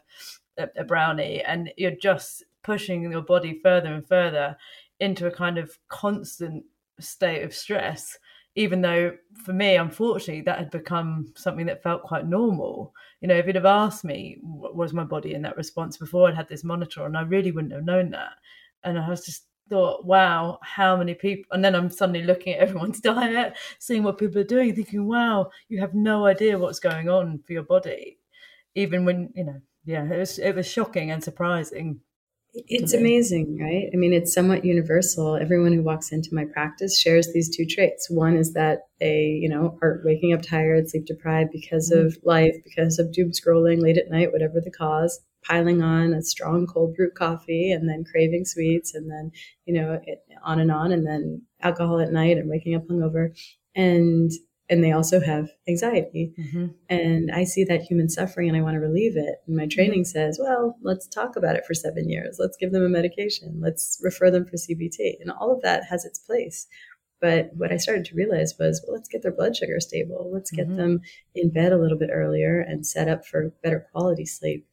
[0.58, 4.56] a, a brownie, and you're just pushing your body further and further
[4.98, 6.64] into a kind of constant
[6.98, 8.18] state of stress.
[8.56, 13.36] Even though for me, unfortunately, that had become something that felt quite normal you know,
[13.36, 16.64] if you'd have asked me, was my body in that response before I'd had this
[16.64, 18.32] monitor and I really wouldn't have known that.
[18.82, 21.44] And I was just thought, wow, how many people?
[21.52, 25.50] And then I'm suddenly looking at everyone's diet, seeing what people are doing, thinking, wow,
[25.68, 28.18] you have no idea what's going on for your body,
[28.74, 32.00] even when you know, yeah, it was it was shocking and surprising.
[32.52, 33.88] It's amazing, right?
[33.92, 35.36] I mean, it's somewhat universal.
[35.36, 38.10] Everyone who walks into my practice shares these two traits.
[38.10, 42.06] One is that they, you know, are waking up tired, sleep deprived because mm-hmm.
[42.06, 46.22] of life, because of doom scrolling late at night, whatever the cause, piling on a
[46.22, 49.30] strong cold brew coffee and then craving sweets and then,
[49.64, 53.30] you know, it, on and on, and then alcohol at night and waking up hungover.
[53.76, 54.30] And
[54.70, 56.32] and they also have anxiety.
[56.38, 56.66] Mm-hmm.
[56.88, 59.42] And I see that human suffering and I want to relieve it.
[59.46, 59.70] And my mm-hmm.
[59.70, 62.36] training says, well, let's talk about it for seven years.
[62.38, 63.58] Let's give them a medication.
[63.60, 65.20] Let's refer them for CBT.
[65.20, 66.68] And all of that has its place.
[67.20, 70.30] But what I started to realize was, well, let's get their blood sugar stable.
[70.32, 70.76] Let's get mm-hmm.
[70.76, 71.00] them
[71.34, 74.66] in bed a little bit earlier and set up for better quality sleep.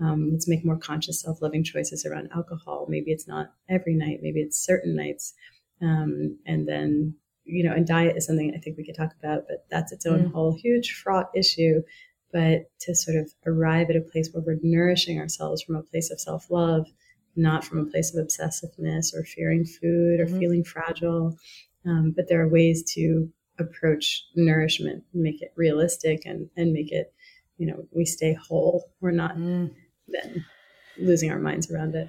[0.00, 2.86] Um, let's make more conscious, self loving choices around alcohol.
[2.88, 5.32] Maybe it's not every night, maybe it's certain nights.
[5.80, 9.44] Um, and then you know, and diet is something I think we could talk about,
[9.48, 10.32] but that's its own mm.
[10.32, 11.82] whole huge fraught issue.
[12.32, 16.10] But to sort of arrive at a place where we're nourishing ourselves from a place
[16.10, 16.86] of self love,
[17.36, 20.38] not from a place of obsessiveness or fearing food or mm-hmm.
[20.38, 21.36] feeling fragile.
[21.86, 27.12] Um, but there are ways to approach nourishment, make it realistic, and and make it,
[27.58, 28.90] you know, we stay whole.
[29.00, 29.72] We're not mm.
[30.08, 30.44] then
[30.98, 32.08] losing our minds around it.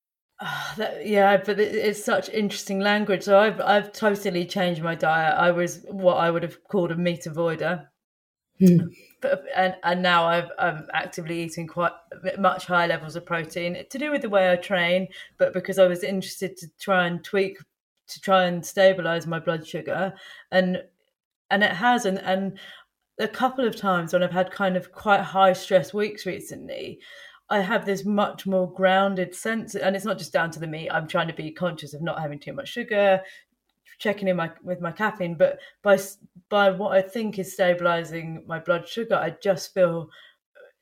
[0.41, 3.23] Oh, that, yeah, but it, it's such interesting language.
[3.23, 5.37] So I've I've totally changed my diet.
[5.37, 7.85] I was what I would have called a meat avoider,
[8.61, 8.87] mm.
[9.21, 11.93] but, and and now I've, I'm actively eating quite
[12.37, 15.87] much higher levels of protein to do with the way I train, but because I
[15.87, 17.57] was interested to try and tweak
[18.07, 20.13] to try and stabilize my blood sugar,
[20.51, 20.83] and
[21.49, 22.57] and it has, and and
[23.19, 26.99] a couple of times when I've had kind of quite high stress weeks recently.
[27.51, 30.89] I have this much more grounded sense, and it's not just down to the meat.
[30.89, 33.21] I'm trying to be conscious of not having too much sugar,
[33.99, 35.99] checking in my with my caffeine, but by
[36.49, 40.09] by what I think is stabilizing my blood sugar, I just feel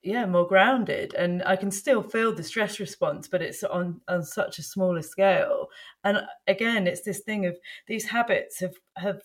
[0.04, 4.24] yeah more grounded, and I can still feel the stress response, but it's on on
[4.24, 5.70] such a smaller scale.
[6.04, 9.22] And uh, again, it's this thing of these habits have have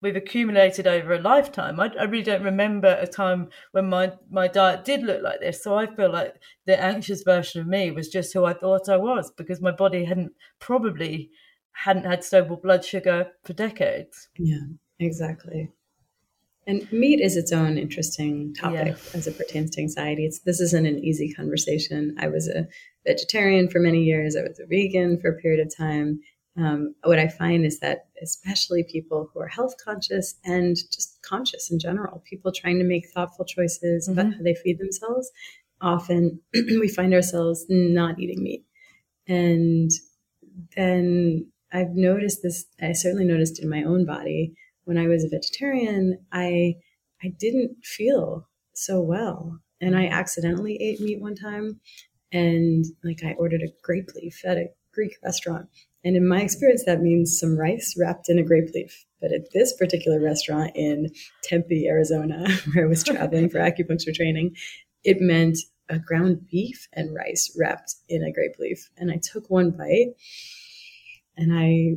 [0.00, 1.80] we've accumulated over a lifetime.
[1.80, 5.62] I, I, really don't remember a time when my, my diet did look like this.
[5.62, 6.34] So I feel like
[6.66, 10.04] the anxious version of me was just who I thought I was because my body
[10.04, 11.30] hadn't probably
[11.72, 14.28] hadn't had stable blood sugar for decades.
[14.36, 14.66] Yeah,
[14.98, 15.70] exactly.
[16.66, 19.18] And meat is its own interesting topic yeah.
[19.18, 20.26] as it pertains to anxiety.
[20.26, 22.14] It's, this isn't an easy conversation.
[22.18, 22.68] I was a
[23.06, 24.36] vegetarian for many years.
[24.36, 26.20] I was a vegan for a period of time
[26.58, 31.70] um, what I find is that especially people who are health conscious and just conscious
[31.70, 34.18] in general, people trying to make thoughtful choices mm-hmm.
[34.18, 35.30] about how they feed themselves,
[35.80, 38.64] often we find ourselves not eating meat.
[39.28, 39.90] And
[40.76, 45.28] then I've noticed this, I certainly noticed in my own body when I was a
[45.28, 46.76] vegetarian, I
[47.22, 49.60] I didn't feel so well.
[49.80, 51.80] And I accidentally ate meat one time
[52.32, 55.68] and like I ordered a grape leaf at a Greek restaurant
[56.04, 59.04] and in my experience, that means some rice wrapped in a grape leaf.
[59.20, 61.10] But at this particular restaurant in
[61.42, 64.54] Tempe, Arizona, where I was traveling for acupuncture training,
[65.04, 65.58] it meant
[65.88, 68.88] a ground beef and rice wrapped in a grape leaf.
[68.96, 70.14] And I took one bite
[71.36, 71.96] and I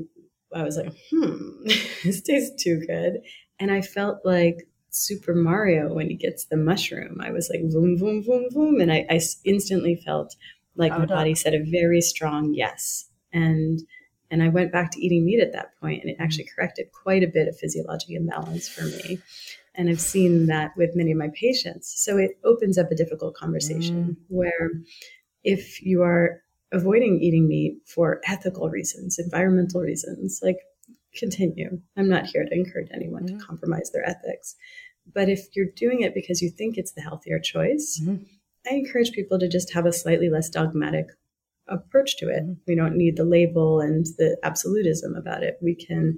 [0.54, 1.64] I was like, hmm,
[2.04, 3.22] this tastes too good.
[3.60, 7.22] And I felt like Super Mario when he gets the mushroom.
[7.22, 8.82] I was like, boom, boom, boom, boom.
[8.82, 10.36] And I, I instantly felt
[10.76, 13.82] like my body said a very strong yes and
[14.30, 16.56] and I went back to eating meat at that point, and it actually mm.
[16.56, 19.20] corrected quite a bit of physiologic imbalance for me.
[19.76, 21.94] And I've seen that with many of my patients.
[21.98, 24.16] So it opens up a difficult conversation mm.
[24.30, 24.72] where
[25.44, 26.42] if you are
[26.72, 30.60] avoiding eating meat for ethical reasons, environmental reasons, like
[31.16, 31.82] continue.
[31.98, 33.38] I'm not here to encourage anyone mm-hmm.
[33.38, 34.56] to compromise their ethics.
[35.14, 38.24] But if you're doing it because you think it's the healthier choice, mm-hmm.
[38.70, 41.08] I encourage people to just have a slightly less dogmatic
[41.68, 42.44] approach to it.
[42.68, 45.58] We don't need the label and the absolutism about it.
[45.62, 46.18] We can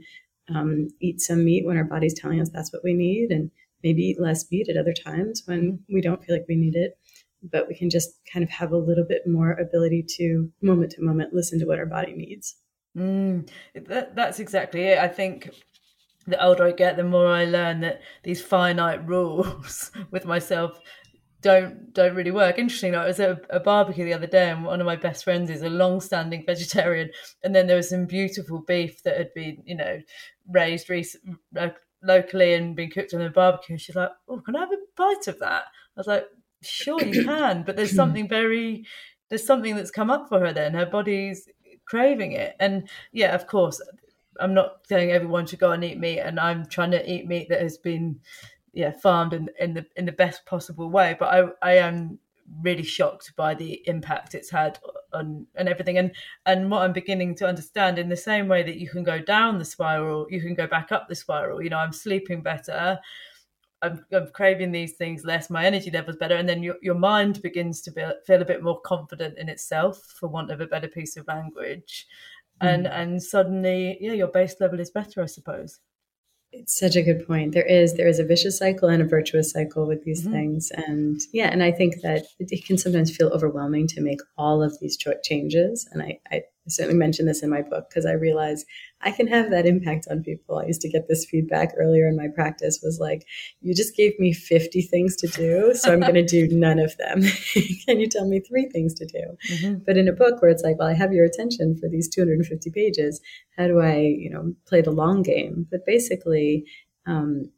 [0.53, 3.51] um, eat some meat when our body's telling us that's what we need, and
[3.83, 6.97] maybe eat less meat at other times when we don't feel like we need it.
[7.43, 11.01] But we can just kind of have a little bit more ability to moment to
[11.01, 12.55] moment listen to what our body needs.
[12.97, 14.97] Mm, that, that's exactly it.
[14.97, 15.49] I think
[16.25, 20.79] the older I get, the more I learn that these finite rules with myself
[21.43, 22.57] don't don't really work.
[22.57, 25.23] Interesting, I was at a, a, barbecue the other day, and one of my best
[25.23, 27.11] friends is a long-standing vegetarian,
[27.43, 29.99] and then there was some beautiful beef that had been, you know,
[30.49, 31.69] raised recent, uh,
[32.01, 33.73] locally and been cooked on a barbecue.
[33.73, 36.25] And she's like, "Oh, can I have a bite of that?" I was like,
[36.61, 38.85] "Sure, you can," but there's something very
[39.29, 40.53] there's something that's come up for her.
[40.53, 41.47] Then her body's
[41.85, 43.81] craving it, and yeah, of course,
[44.39, 47.49] I'm not saying everyone should go and eat meat, and I'm trying to eat meat
[47.49, 48.19] that has been,
[48.73, 51.15] yeah, farmed in, in the in the best possible way.
[51.17, 52.19] But I I am
[52.61, 54.79] really shocked by the impact it's had
[55.13, 56.11] on and everything, and
[56.45, 59.57] and what I'm beginning to understand in the same way that you can go down
[59.57, 61.61] the spiral, you can go back up the spiral.
[61.61, 62.99] You know, I'm sleeping better.
[63.81, 67.41] I'm, I'm, craving these things less, my energy level's better, and then your, your mind
[67.41, 70.87] begins to be, feel a bit more confident in itself, for want of a better
[70.87, 72.07] piece of language
[72.61, 72.91] and mm.
[72.93, 75.79] and suddenly yeah your base level is better i suppose
[76.53, 77.53] it's such a good point.
[77.53, 80.31] There is there is a vicious cycle and a virtuous cycle with these mm-hmm.
[80.31, 80.71] things.
[80.75, 84.79] And yeah and i think that it can sometimes feel overwhelming to make all of
[84.79, 85.87] these changes.
[85.91, 88.63] And i, I certainly mention this in my book because i realize
[89.03, 90.57] I can have that impact on people.
[90.57, 93.25] I used to get this feedback earlier in my practice was like,
[93.61, 96.95] you just gave me 50 things to do, so I'm going to do none of
[96.97, 97.21] them.
[97.85, 99.37] can you tell me three things to do?
[99.53, 99.83] Mm-hmm.
[99.85, 102.71] But in a book where it's like, well, I have your attention for these 250
[102.71, 103.19] pages,
[103.57, 105.67] how do I, you know, play the long game?
[105.69, 106.65] But basically,
[107.05, 107.51] um,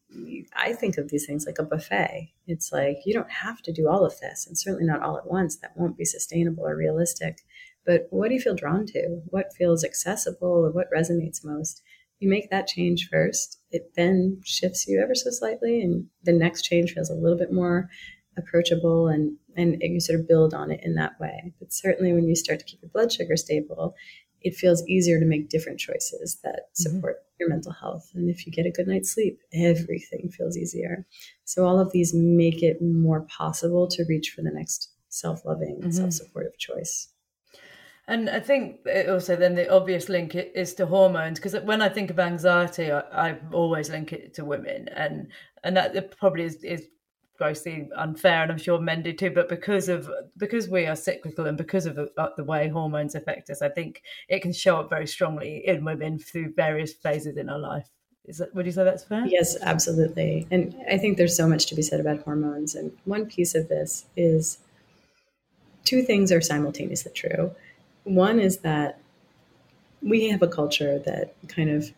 [0.56, 2.32] I think of these things like a buffet.
[2.48, 5.28] It's like you don't have to do all of this, and certainly not all at
[5.28, 5.58] once.
[5.58, 7.40] That won't be sustainable or realistic.
[7.86, 9.22] But what do you feel drawn to?
[9.28, 11.82] What feels accessible or what resonates most?
[12.20, 13.60] You make that change first.
[13.72, 17.52] It then shifts you ever so slightly, and the next change feels a little bit
[17.52, 17.90] more
[18.38, 21.54] approachable and and you sort of build on it in that way.
[21.60, 23.96] But certainly when you start to keep your blood sugar stable,
[24.42, 26.96] it feels easier to make different choices that mm-hmm.
[26.96, 27.36] support mm-hmm.
[27.40, 28.12] your mental health.
[28.14, 31.06] And if you get a good night's sleep, everything feels easier.
[31.46, 35.92] So all of these make it more possible to reach for the next self-loving, mm-hmm.
[35.92, 37.08] self-supportive choice.
[38.08, 42.12] And I think also then the obvious link is to hormones because when I think
[42.12, 45.28] of anxiety, I, I, always link it to women, and
[45.64, 46.88] and that probably is, is
[47.38, 49.32] grossly unfair, and I'm sure men do too.
[49.32, 53.16] But because of because we are cyclical and because of the, uh, the way hormones
[53.16, 57.38] affect us, I think it can show up very strongly in women through various phases
[57.38, 57.90] in our life.
[58.26, 59.26] Is that, would you say that's fair?
[59.28, 60.48] Yes, absolutely.
[60.50, 62.74] And I think there's so much to be said about hormones.
[62.74, 64.58] And one piece of this is
[65.84, 67.56] two things are simultaneously true.
[68.06, 69.00] One is that
[70.02, 71.92] we have a culture that kind of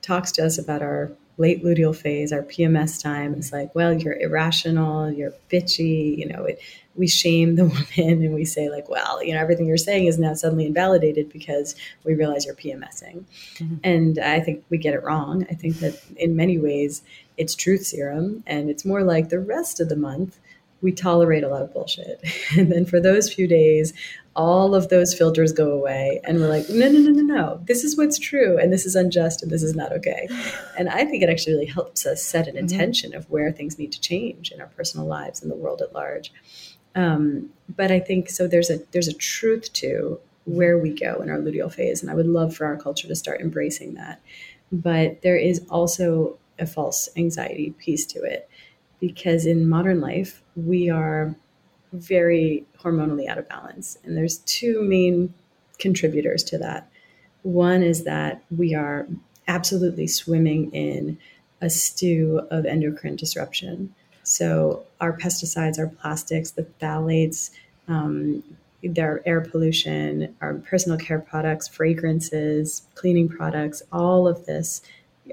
[0.00, 3.34] talks to us about our late luteal phase, our PMS time.
[3.34, 6.60] It's like, well, you're irrational, you're bitchy, you know, it,
[6.94, 7.64] we shame the
[7.98, 11.30] woman and we say, like, well, you know, everything you're saying is now suddenly invalidated
[11.30, 13.24] because we realize you're PMSing.
[13.56, 13.76] Mm-hmm.
[13.84, 15.46] And I think we get it wrong.
[15.50, 17.02] I think that in many ways
[17.36, 20.38] it's truth serum and it's more like the rest of the month
[20.80, 22.22] we tolerate a lot of bullshit.
[22.56, 23.92] And then for those few days,
[24.36, 27.60] all of those filters go away and we're like no no no no no.
[27.64, 30.28] This is what's true and this is unjust and this is not okay.
[30.78, 32.64] And i think it actually really helps us set an mm-hmm.
[32.64, 35.94] intention of where things need to change in our personal lives and the world at
[35.94, 36.32] large.
[36.94, 41.28] Um, but i think so there's a there's a truth to where we go in
[41.28, 44.20] our luteal phase and i would love for our culture to start embracing that.
[44.70, 48.48] But there is also a false anxiety piece to it
[49.00, 51.34] because in modern life we are
[51.92, 53.98] very hormonally out of balance.
[54.04, 55.32] And there's two main
[55.78, 56.88] contributors to that.
[57.42, 59.06] One is that we are
[59.48, 61.18] absolutely swimming in
[61.60, 63.94] a stew of endocrine disruption.
[64.22, 67.50] So, our pesticides, our plastics, the phthalates,
[67.86, 68.42] um,
[68.82, 74.82] their air pollution, our personal care products, fragrances, cleaning products, all of this,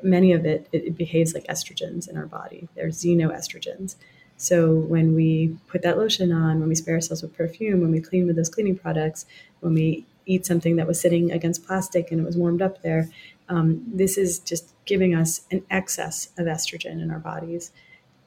[0.02, 2.68] many of it, it, it behaves like estrogens in our body.
[2.76, 3.96] They're xenoestrogens.
[4.44, 8.02] So when we put that lotion on, when we spray ourselves with perfume, when we
[8.02, 9.26] clean with those cleaning products,
[9.62, 13.08] when we eat something that was sitting against plastic and it was warmed up there,
[13.48, 17.72] um, this is just giving us an excess of estrogen in our bodies.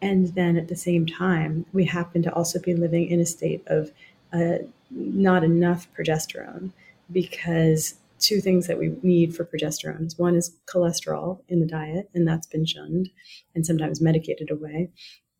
[0.00, 3.62] And then at the same time, we happen to also be living in a state
[3.66, 3.92] of
[4.32, 6.70] uh, not enough progesterone
[7.12, 12.08] because two things that we need for progesterone is one is cholesterol in the diet,
[12.14, 13.10] and that's been shunned
[13.54, 14.88] and sometimes medicated away.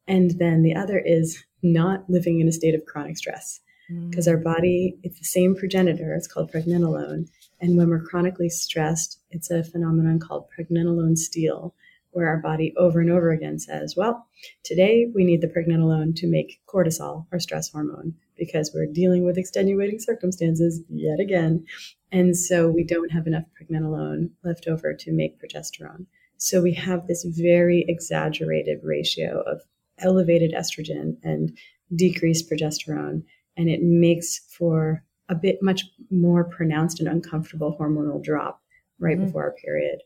[0.08, 3.60] And then the other is not living in a state of chronic stress
[4.08, 4.30] because mm.
[4.30, 7.28] our body, it's the same progenitor, it's called pregnenolone.
[7.60, 11.74] And when we're chronically stressed, it's a phenomenon called pregnenolone steal,
[12.10, 14.26] where our body over and over again says, well,
[14.64, 19.38] today we need the pregnenolone to make cortisol, our stress hormone, because we're dealing with
[19.38, 21.64] extenuating circumstances yet again.
[22.12, 26.06] And so we don't have enough pregnenolone left over to make progesterone.
[26.38, 29.62] So we have this very exaggerated ratio of
[30.00, 31.56] elevated estrogen and
[31.94, 33.22] decreased progesterone.
[33.56, 38.60] And it makes for a bit much more pronounced and uncomfortable hormonal drop
[38.98, 39.26] right mm-hmm.
[39.26, 40.00] before our period.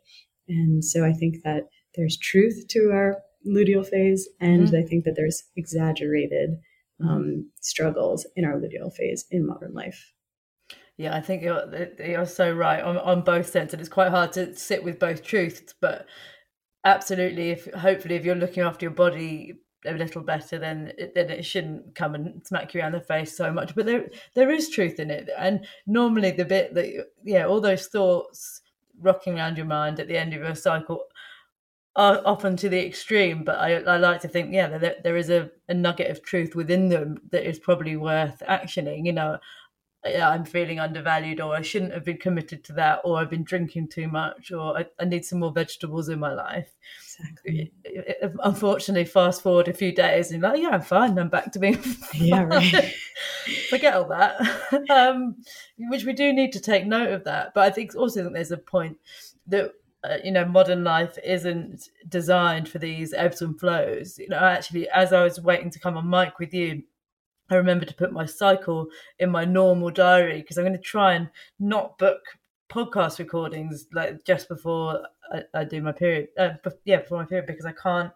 [0.48, 4.76] And so I think that there's truth to our luteal phase, and mm-hmm.
[4.76, 6.58] I think that there's exaggerated
[7.02, 10.12] um, struggles in our luteal phase in modern life.
[10.96, 14.32] Yeah, I think you're you're so right on on both sense, and it's quite hard
[14.32, 15.74] to sit with both truths.
[15.80, 16.06] But
[16.84, 19.54] absolutely, if hopefully if you're looking after your body
[19.86, 23.52] a little better, then then it shouldn't come and smack you around the face so
[23.52, 23.74] much.
[23.74, 27.86] But there there is truth in it, and normally the bit that yeah, all those
[27.86, 28.62] thoughts
[29.00, 31.04] rocking around your mind at the end of your cycle
[31.96, 33.44] are often to the extreme.
[33.44, 36.54] But I I like to think yeah, there there is a, a nugget of truth
[36.54, 39.06] within them that is probably worth actioning.
[39.06, 39.38] You know,
[40.02, 43.88] I'm feeling undervalued, or I shouldn't have been committed to that, or I've been drinking
[43.88, 46.70] too much, or I, I need some more vegetables in my life.
[47.04, 47.72] Exactly.
[48.42, 51.18] Unfortunately, fast forward a few days, and like, yeah, I'm fine.
[51.18, 51.78] I'm back to being
[52.14, 52.94] yeah, right.
[53.68, 54.40] Forget all that.
[54.90, 55.36] um,
[55.78, 58.52] which we do need to take note of that, but I think also think there's
[58.52, 58.96] a point
[59.48, 59.72] that
[60.02, 64.18] uh, you know modern life isn't designed for these ebbs and flows.
[64.18, 66.84] You know, actually, as I was waiting to come on mic with you
[67.50, 68.86] I remember to put my cycle
[69.18, 71.28] in my normal diary because I'm going to try and
[71.58, 72.20] not book
[72.70, 76.28] podcast recordings like just before I, I do my period.
[76.38, 76.50] Uh,
[76.84, 78.12] yeah, before my period because I can't.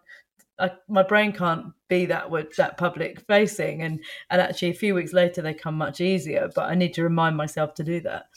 [0.57, 5.11] I, my brain can't be that that public facing, and and actually a few weeks
[5.11, 6.49] later they come much easier.
[6.55, 8.27] But I need to remind myself to do that.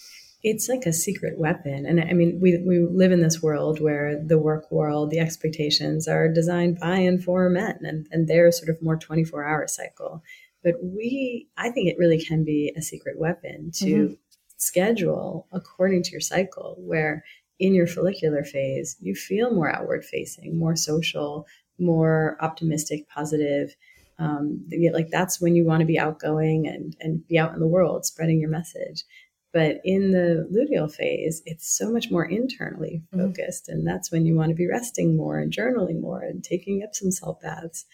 [0.42, 4.20] It's like a secret weapon, and I mean we we live in this world where
[4.20, 8.68] the work world, the expectations are designed by and for men, and and their sort
[8.68, 10.24] of more twenty four hour cycle
[10.62, 14.14] but we, I think it really can be a secret weapon to mm-hmm.
[14.56, 17.24] schedule according to your cycle, where
[17.58, 21.46] in your follicular phase, you feel more outward facing, more social,
[21.78, 23.74] more optimistic, positive.
[24.18, 27.66] Um, like that's when you want to be outgoing and, and be out in the
[27.66, 29.04] world spreading your message.
[29.52, 33.26] But in the luteal phase, it's so much more internally mm-hmm.
[33.26, 33.68] focused.
[33.68, 33.78] Mm-hmm.
[33.78, 36.94] And that's when you want to be resting more and journaling more and taking up
[36.94, 37.86] some salt baths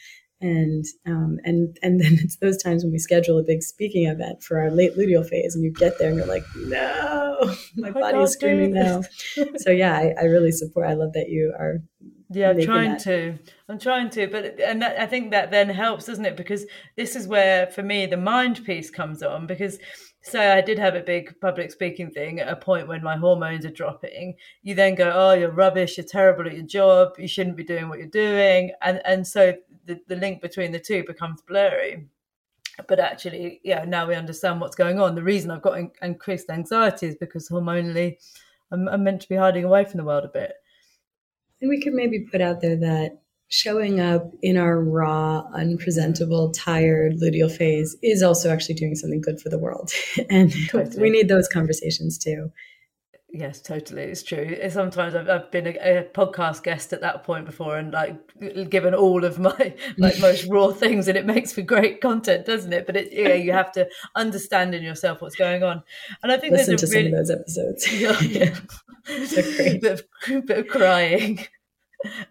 [0.45, 4.43] and um, and and then it's those times when we schedule a big speaking event
[4.43, 8.19] for our late luteal phase, and you get there and you're like, no, my body
[8.19, 9.03] is screaming now.
[9.57, 10.87] so yeah, I, I, really support.
[10.87, 11.79] I love that you are.
[12.31, 13.01] Yeah, I'm trying that.
[13.01, 13.39] to.
[13.69, 16.37] I'm trying to, but and that, I think that then helps, doesn't it?
[16.37, 16.67] Because
[16.97, 19.47] this is where, for me, the mind piece comes on.
[19.47, 19.79] Because
[20.23, 23.65] so I did have a big public speaking thing at a point when my hormones
[23.65, 24.35] are dropping.
[24.63, 25.97] You then go, oh, you're rubbish.
[25.97, 27.13] You're terrible at your job.
[27.19, 29.55] You shouldn't be doing what you're doing, and and so
[29.85, 32.07] the, the link between the two becomes blurry.
[32.89, 35.15] But actually yeah now we understand what's going on.
[35.15, 38.17] The reason i've got increased anxiety is because hormonally
[38.73, 40.55] I'm, I'm, meant to be hiding away from the world a bit.
[41.61, 47.13] And we could maybe put out there that showing up in our raw unpresentable tired
[47.21, 49.93] luteal phase is also actually doing something good for the world.
[50.31, 51.01] And totally.
[51.01, 52.51] we need those conversations too
[53.37, 54.03] Yes, totally.
[54.03, 54.57] It's true.
[54.71, 58.17] Sometimes I've, I've been a, a, podcast guest at that point before and like
[58.71, 62.73] given all of my like most raw things and it makes for great content, doesn't
[62.73, 62.87] it?
[62.87, 65.83] But it, you, know, you have to understand in yourself what's going on.
[66.23, 67.93] And I think Listen there's a to really, some of those episodes.
[68.05, 68.59] Yeah, yeah.
[69.57, 69.81] great.
[69.83, 71.45] bit, of, bit of crying.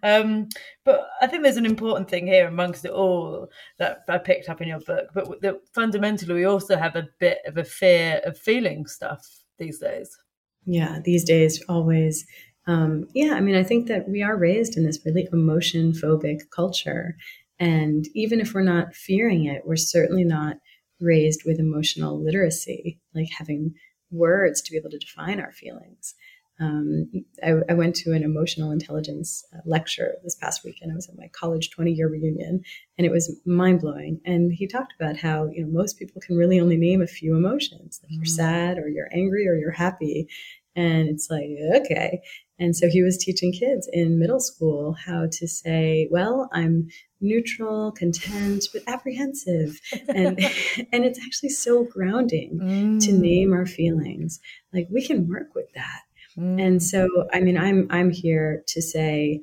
[0.04, 0.48] Um,
[0.86, 4.62] but I think there's an important thing here amongst it all that I picked up
[4.62, 5.08] in your book.
[5.14, 9.28] But that fundamentally, we also have a bit of a fear of feeling stuff
[9.58, 10.18] these days.
[10.66, 12.26] Yeah, these days, always.
[12.68, 16.40] Um, yeah, I mean, I think that we are raised in this really emotion phobic
[16.56, 17.16] culture.
[17.60, 20.58] And even if we're not fearing it, we're certainly not
[21.00, 23.74] raised with emotional literacy, like having
[24.12, 26.16] words to be able to define our feelings.
[26.64, 30.92] Um, I, I, went to an emotional intelligence uh, lecture this past weekend.
[30.92, 32.64] I was at my college 20 year reunion,
[32.98, 34.22] and it was mind blowing.
[34.24, 37.36] And he talked about how you know most people can really only name a few
[37.36, 38.00] emotions.
[38.02, 38.28] Like you're mm.
[38.28, 40.30] sad, or you're angry, or you're happy,
[40.76, 41.50] and it's like
[41.82, 42.22] okay.
[42.60, 46.88] And so he was teaching kids in middle school how to say, well, I'm
[47.20, 49.82] neutral, content, but apprehensive.
[50.08, 50.40] And
[50.94, 53.06] and it's actually so grounding mm.
[53.06, 54.40] to name our feelings.
[54.72, 56.02] Like we can work with that.
[56.38, 56.62] Mm.
[56.62, 59.42] And so I mean I'm I'm here to say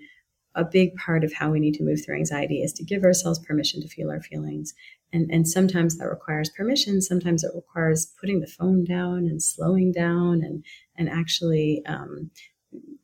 [0.55, 3.38] a big part of how we need to move through anxiety is to give ourselves
[3.38, 4.74] permission to feel our feelings.
[5.12, 7.01] And, and sometimes that requires permission.
[7.01, 10.64] Sometimes it requires putting the phone down and slowing down and,
[10.97, 12.30] and actually um,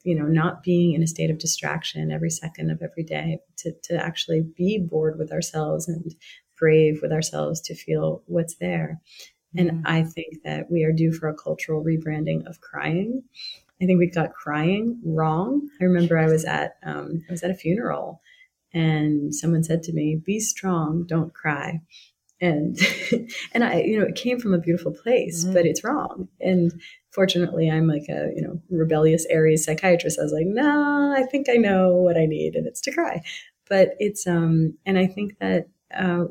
[0.02, 3.72] you know, not being in a state of distraction every second of every day, to,
[3.82, 6.14] to actually be bored with ourselves and
[6.56, 9.00] brave with ourselves to feel what's there.
[9.56, 9.68] Mm-hmm.
[9.68, 13.24] And I think that we are due for a cultural rebranding of crying.
[13.80, 15.68] I think we got crying wrong.
[15.80, 18.20] I remember I was at um, I was at a funeral,
[18.72, 21.80] and someone said to me, "Be strong, don't cry."
[22.40, 22.78] And
[23.52, 25.54] and I, you know, it came from a beautiful place, mm-hmm.
[25.54, 26.28] but it's wrong.
[26.40, 26.72] And
[27.16, 31.48] fortunately i'm like a you know rebellious aries psychiatrist i was like nah i think
[31.48, 33.22] i know what i need and it's to cry
[33.70, 36.26] but it's um and i think that uh,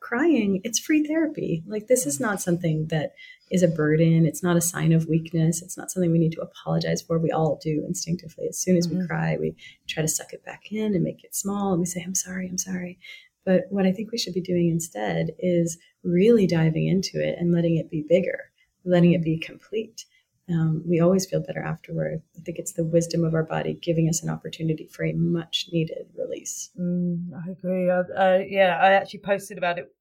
[0.00, 3.12] crying it's free therapy like this is not something that
[3.52, 6.40] is a burden it's not a sign of weakness it's not something we need to
[6.40, 9.00] apologize for we all do instinctively as soon as mm-hmm.
[9.00, 9.54] we cry we
[9.86, 12.48] try to suck it back in and make it small and we say i'm sorry
[12.48, 12.98] i'm sorry
[13.44, 17.52] but what i think we should be doing instead is really diving into it and
[17.52, 18.50] letting it be bigger
[18.84, 20.06] letting it be complete
[20.48, 22.20] um, we always feel better afterward.
[22.36, 25.68] I think it's the wisdom of our body giving us an opportunity for a much
[25.72, 26.70] needed release.
[26.78, 27.88] Mm, I agree.
[27.90, 29.94] I, uh, yeah, I actually posted about it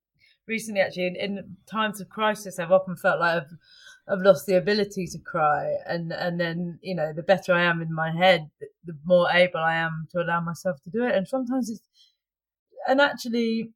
[0.48, 0.82] recently.
[0.82, 3.52] Actually, in, in, times of crisis, I've often felt like I've,
[4.08, 7.82] I've lost the ability to cry, and and then you know, the better I am
[7.82, 11.16] in my head, the, the more able I am to allow myself to do it.
[11.16, 11.82] And sometimes it's,
[12.88, 13.72] and actually,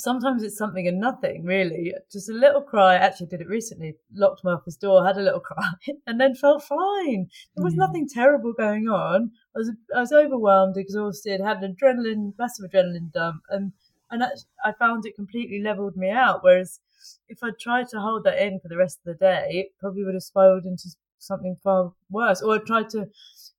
[0.00, 1.94] sometimes it's something and nothing really.
[2.10, 2.94] Just a little cry.
[2.94, 3.94] I actually did it recently.
[4.12, 5.72] Locked my office door had a little cry
[6.06, 7.28] and then felt fine.
[7.54, 9.30] There was nothing terrible going on.
[9.54, 13.42] I was i was overwhelmed exhausted had an adrenaline massive adrenaline dump.
[13.50, 13.72] And
[14.10, 14.22] and
[14.64, 16.80] i found it completely leveled me out whereas
[17.28, 20.04] if i tried to hold that in for the rest of the day it probably
[20.04, 20.88] would have spiraled into
[21.18, 23.06] something far worse or i tried to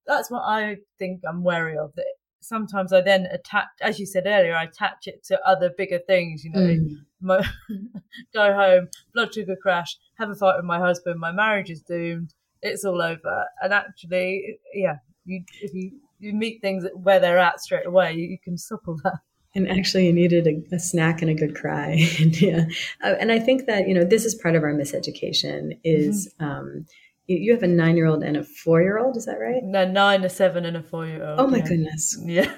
[0.06, 2.06] that's what i think i'm wary of that
[2.42, 6.44] sometimes I then attach, as you said earlier, I attach it to other bigger things.
[6.44, 6.96] You know, mm.
[7.22, 7.48] my,
[8.34, 12.34] go home, blood sugar crash, have a fight with my husband, my marriage is doomed,
[12.62, 13.46] it's all over.
[13.62, 18.26] And actually, yeah, you if you you meet things where they're at straight away, you,
[18.26, 19.20] you can supple that.
[19.54, 22.08] And actually, you needed a, a snack and a good cry.
[22.20, 22.66] and, yeah,
[23.04, 26.34] uh, and I think that you know this is part of our miseducation is.
[26.40, 26.46] Mm-hmm.
[26.46, 26.86] Um,
[27.28, 29.64] you have a nine year old and a four year old, is that right?
[29.64, 31.40] No, nine, a seven, and a four year old.
[31.40, 31.68] Oh my yeah.
[31.68, 32.18] goodness.
[32.26, 32.54] Yeah.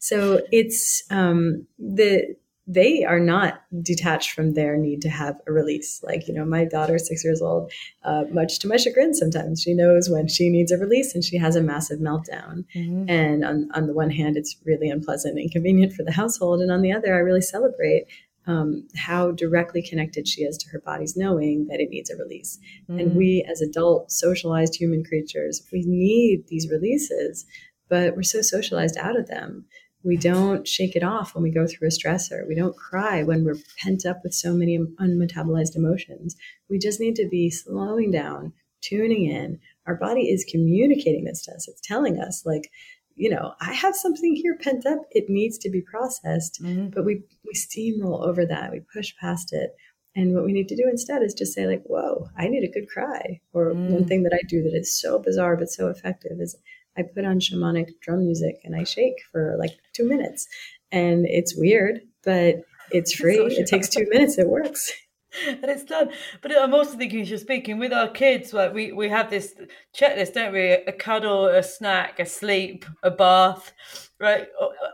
[0.00, 2.34] So it's um, the
[2.66, 6.00] they are not detached from their need to have a release.
[6.04, 7.72] Like, you know, my daughter, six years old,
[8.04, 11.36] uh, much to my chagrin, sometimes she knows when she needs a release and she
[11.38, 12.64] has a massive meltdown.
[12.74, 13.10] Mm-hmm.
[13.10, 16.60] And on, on the one hand, it's really unpleasant and inconvenient for the household.
[16.60, 18.06] And on the other, I really celebrate
[18.46, 22.58] um, how directly connected she is to her body's knowing that it needs a release.
[22.88, 23.00] Mm-hmm.
[23.00, 27.44] And we, as adult, socialized human creatures, we need these releases,
[27.88, 29.64] but we're so socialized out of them.
[30.04, 32.46] We don't shake it off when we go through a stressor.
[32.48, 36.36] We don't cry when we're pent up with so many unmetabolized emotions.
[36.68, 39.60] We just need to be slowing down, tuning in.
[39.86, 41.68] Our body is communicating this to us.
[41.68, 42.70] It's telling us, like,
[43.14, 45.00] you know, I have something here pent up.
[45.10, 46.60] It needs to be processed.
[46.62, 46.88] Mm-hmm.
[46.88, 48.72] But we we steamroll over that.
[48.72, 49.74] We push past it.
[50.14, 52.72] And what we need to do instead is just say, like, whoa, I need a
[52.72, 53.40] good cry.
[53.52, 53.90] Or mm.
[53.90, 56.56] one thing that I do that is so bizarre but so effective is
[56.96, 60.46] I put on shamanic drum music and I shake for like two minutes.
[60.90, 63.36] And it's weird, but it's free.
[63.36, 64.38] So it takes two minutes.
[64.38, 64.92] It works.
[65.46, 66.10] and it's done.
[66.40, 69.54] But I'm also thinking, you're speaking with our kids, like we, we have this
[69.96, 70.72] checklist, don't we?
[70.72, 73.72] A cuddle, a snack, a sleep, a bath,
[74.20, 74.48] right?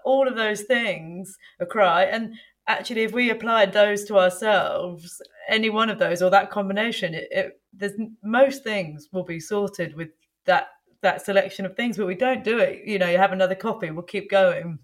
[0.05, 2.05] All of those things, a cry.
[2.05, 2.35] And
[2.67, 7.29] actually, if we applied those to ourselves, any one of those or that combination, it,
[7.31, 10.09] it, there's most things will be sorted with
[10.45, 10.69] that
[11.03, 11.97] that selection of things.
[11.97, 12.87] But we don't do it.
[12.87, 14.79] You know, you have another copy, we'll keep going.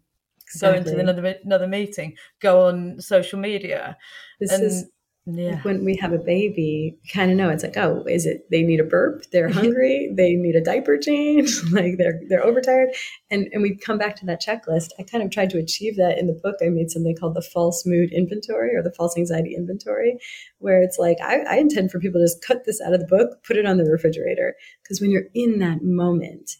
[0.46, 0.82] Exactly.
[0.82, 2.16] Go into another another meeting.
[2.40, 3.96] Go on social media.
[4.40, 4.90] This and, is
[5.26, 5.52] yeah.
[5.52, 8.62] Like when we have a baby, kind of know it's like, oh, is it they
[8.62, 12.90] need a burp, they're hungry, they need a diaper change, like they're they're overtired,
[13.30, 14.90] and and we come back to that checklist.
[14.98, 16.56] I kind of tried to achieve that in the book.
[16.62, 20.18] I made something called the false mood inventory or the false anxiety inventory,
[20.58, 23.06] where it's like I, I intend for people to just cut this out of the
[23.06, 26.56] book, put it on the refrigerator, because when you're in that moment,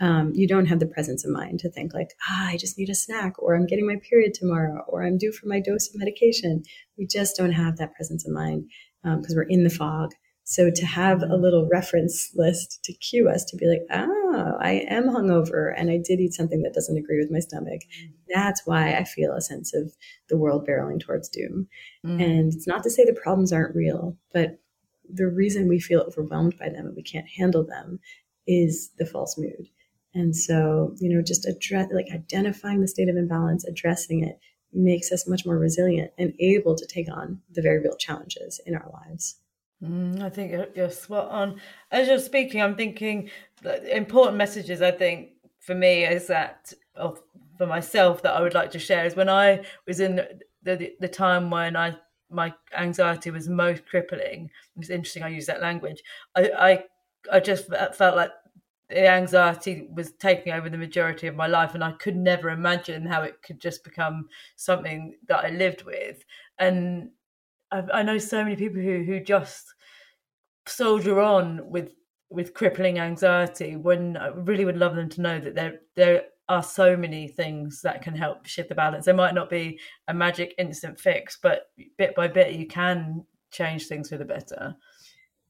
[0.00, 2.90] um, you don't have the presence of mind to think like, ah, I just need
[2.90, 5.98] a snack, or I'm getting my period tomorrow, or I'm due for my dose of
[5.98, 6.62] medication.
[6.98, 8.64] We just don't have that presence of mind
[9.02, 10.10] because um, we're in the fog.
[10.46, 14.84] So to have a little reference list to cue us to be like, oh, I
[14.88, 17.80] am hungover and I did eat something that doesn't agree with my stomach.
[17.80, 18.12] Mm.
[18.34, 19.94] That's why I feel a sense of
[20.28, 21.66] the world barreling towards doom.
[22.04, 22.22] Mm.
[22.22, 24.60] And it's not to say the problems aren't real, but
[25.10, 28.00] the reason we feel overwhelmed by them and we can't handle them
[28.46, 29.68] is the false mood.
[30.14, 34.38] And so, you know, just address, like identifying the state of imbalance, addressing it
[34.72, 38.74] makes us much more resilient and able to take on the very real challenges in
[38.74, 39.36] our lives.
[39.82, 41.60] Mm, I think you're spot on.
[41.90, 43.30] As you're speaking, I'm thinking
[43.90, 44.82] important messages.
[44.82, 47.16] I think for me is that, or
[47.58, 50.20] for myself, that I would like to share is when I was in
[50.62, 51.96] the the time when I
[52.30, 54.50] my anxiety was most crippling.
[54.76, 55.22] It's interesting.
[55.22, 56.02] I use that language.
[56.34, 56.84] I I,
[57.36, 58.30] I just felt like
[58.88, 63.06] the anxiety was taking over the majority of my life, and I could never imagine
[63.06, 66.24] how it could just become something that I lived with.
[66.58, 67.10] And
[67.70, 69.74] I, I know so many people who who just
[70.66, 71.92] soldier on with
[72.30, 73.76] with crippling anxiety.
[73.76, 77.80] When I really would love them to know that there there are so many things
[77.82, 79.06] that can help shift the balance.
[79.06, 83.86] There might not be a magic instant fix, but bit by bit you can change
[83.86, 84.74] things for the better.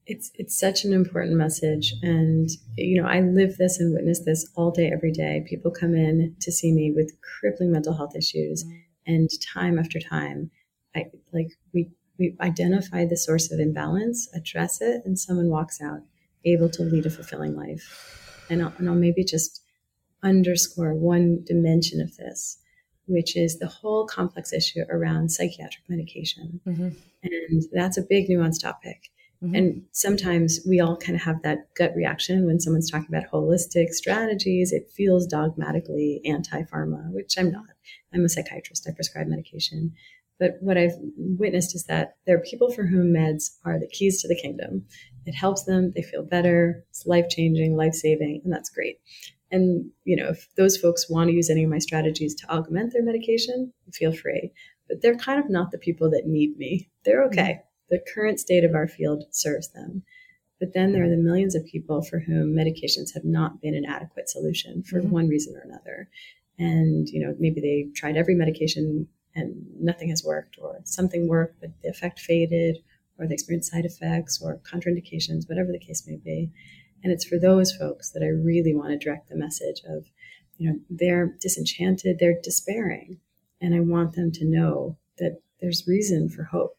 [0.07, 2.47] It's it's such an important message and
[2.77, 5.43] you know I live this and witness this all day every day.
[5.47, 8.81] People come in to see me with crippling mental health issues mm.
[9.07, 10.51] and time after time
[10.95, 16.01] I like we we identify the source of imbalance, address it, and someone walks out
[16.45, 18.45] able to lead a fulfilling life.
[18.49, 19.61] And I'll, and I'll maybe just
[20.23, 22.57] underscore one dimension of this,
[23.07, 26.61] which is the whole complex issue around psychiatric medication.
[26.65, 26.89] Mm-hmm.
[27.23, 29.09] And that's a big nuanced topic.
[29.45, 29.55] Mm-hmm.
[29.55, 33.89] And sometimes we all kind of have that gut reaction when someone's talking about holistic
[33.89, 34.71] strategies.
[34.71, 37.65] It feels dogmatically anti pharma, which I'm not.
[38.13, 39.93] I'm a psychiatrist, I prescribe medication.
[40.39, 44.21] But what I've witnessed is that there are people for whom meds are the keys
[44.21, 44.85] to the kingdom.
[45.25, 48.99] It helps them, they feel better, it's life changing, life saving, and that's great.
[49.51, 52.93] And, you know, if those folks want to use any of my strategies to augment
[52.93, 54.51] their medication, feel free.
[54.89, 56.89] But they're kind of not the people that need me.
[57.05, 57.61] They're okay.
[57.89, 60.03] The current state of our field serves them.
[60.59, 63.85] But then there are the millions of people for whom medications have not been an
[63.85, 65.11] adequate solution for mm-hmm.
[65.11, 66.09] one reason or another.
[66.57, 71.59] And, you know, maybe they tried every medication and nothing has worked, or something worked,
[71.59, 72.77] but the effect faded,
[73.17, 76.49] or they experienced side effects or contraindications, whatever the case may be.
[77.03, 80.05] And it's for those folks that I really want to direct the message of,
[80.57, 83.19] you know, they're disenchanted, they're despairing.
[83.59, 86.77] And I want them to know that there's reason for hope.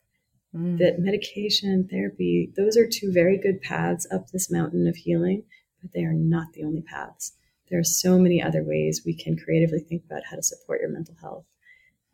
[0.57, 0.79] Mm.
[0.79, 5.45] That medication, therapy, those are two very good paths up this mountain of healing,
[5.83, 7.33] but they are not the only paths.
[7.71, 10.91] There are so many other ways we can creatively think about how to support your
[10.91, 11.45] mental health.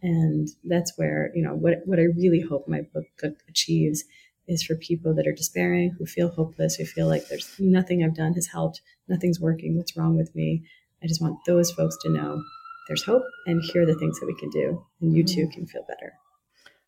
[0.01, 3.07] And that's where, you know, what, what I really hope my book
[3.49, 4.05] achieves
[4.49, 8.17] is for people that are despairing, who feel hopeless, who feel like there's nothing I've
[8.17, 10.65] done has helped, nothing's working, what's wrong with me.
[11.03, 12.43] I just want those folks to know
[12.89, 15.53] there's hope and here are the things that we can do, and you too mm.
[15.53, 16.13] can feel better.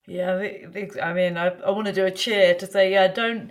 [0.07, 0.37] Yeah,
[1.03, 3.51] I mean, I, I want to do a cheer to say, yeah, don't.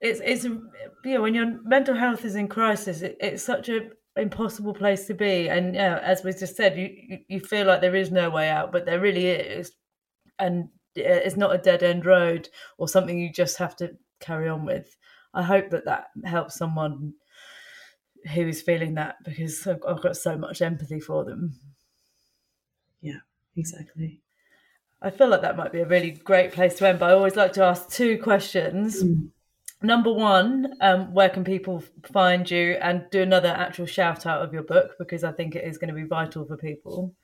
[0.00, 0.70] It's it's you
[1.04, 5.14] know when your mental health is in crisis, it, it's such a impossible place to
[5.14, 5.48] be.
[5.48, 8.72] And know, as we just said, you you feel like there is no way out,
[8.72, 9.72] but there really is,
[10.38, 14.64] and it's not a dead end road or something you just have to carry on
[14.66, 14.96] with.
[15.34, 17.14] I hope that that helps someone
[18.34, 21.58] who is feeling that because I've, I've got so much empathy for them.
[23.02, 23.20] Yeah,
[23.56, 24.22] exactly.
[25.02, 26.98] I feel like that might be a really great place to end.
[26.98, 29.02] But I always like to ask two questions.
[29.02, 29.30] Mm
[29.82, 31.82] number one, um, where can people
[32.12, 35.64] find you and do another actual shout out of your book because I think it
[35.64, 37.14] is going to be vital for people.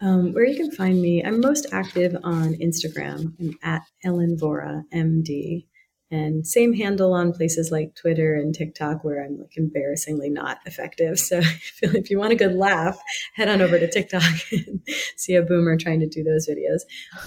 [0.00, 3.34] Um, where you can find me, I'm most active on Instagram.
[3.38, 5.66] I'm at Ellen Vora MD,
[6.10, 11.18] and same handle on places like Twitter and TikTok, where I'm like embarrassingly not effective.
[11.18, 11.40] So
[11.82, 13.00] if you want a good laugh,
[13.34, 14.80] head on over to TikTok and
[15.16, 16.80] see a boomer trying to do those videos.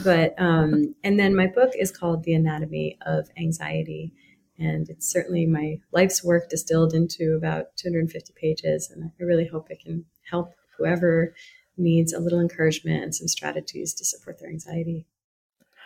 [0.04, 4.14] But um, and then my book is called The Anatomy of Anxiety
[4.58, 8.90] and it's certainly my life's work distilled into about 250 pages.
[8.90, 11.34] And I really hope it can help whoever
[11.76, 15.08] needs a little encouragement and some strategies to support their anxiety.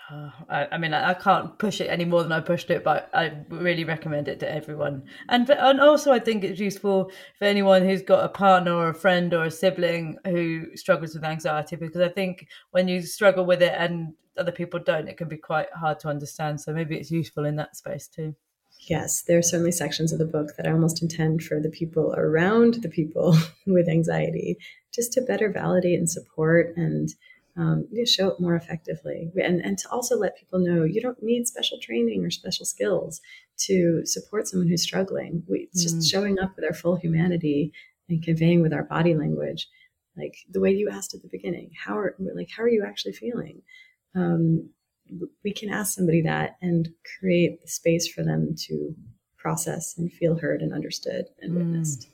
[0.50, 3.10] I, I, mean, I, I, can't push it any more than I pushed it, but
[3.14, 5.04] I really recommend it to everyone.
[5.30, 8.96] And and also, I think it's useful for anyone who's got a partner or a
[8.96, 13.62] friend or a sibling who struggles with anxiety, because I think when you struggle with
[13.62, 16.62] it and other people don't, it can be quite hard to understand.
[16.62, 18.36] So maybe it's useful in that space too
[18.90, 22.14] yes, there are certainly sections of the book that I almost intend for the people
[22.16, 23.38] around the people
[23.68, 24.58] with anxiety,
[24.94, 27.10] just to better validate and support and
[27.58, 29.32] um, you show it more effectively.
[29.44, 33.20] And, and to also let people know you don't need special training or special skills
[33.66, 35.44] to support someone who's struggling.
[35.48, 36.12] We, it's just mm.
[36.12, 37.74] showing up with our full humanity
[38.08, 39.68] and conveying with our body language
[40.18, 43.14] like the way you asked at the beginning how are like how are you actually
[43.14, 43.62] feeling?
[44.16, 44.70] Um,
[45.44, 46.90] we can ask somebody that and
[47.20, 48.94] create the space for them to
[49.38, 51.58] process and feel heard and understood and mm.
[51.58, 52.10] witnessed.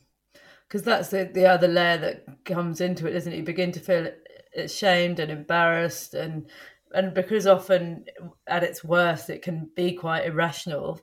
[0.68, 3.38] Because that's the, the other layer that comes into it isn't it?
[3.38, 4.12] You begin to feel
[4.56, 6.47] ashamed and embarrassed and
[6.93, 8.06] and because often
[8.47, 10.99] at its worst it can be quite irrational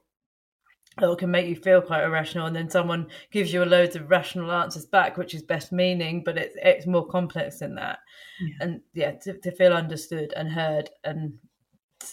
[1.01, 4.11] or can make you feel quite irrational and then someone gives you a loads of
[4.11, 7.99] rational answers back which is best meaning but it's it's more complex than that
[8.41, 8.55] yeah.
[8.61, 11.33] and yeah to, to feel understood and heard and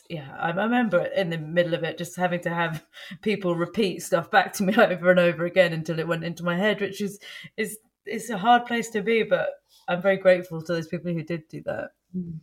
[0.10, 2.86] yeah I, I remember in the middle of it just having to have
[3.22, 6.56] people repeat stuff back to me over and over again until it went into my
[6.58, 7.20] head which is
[7.58, 9.50] is it's a hard place to be but
[9.88, 12.40] i'm very grateful to those people who did do that mm.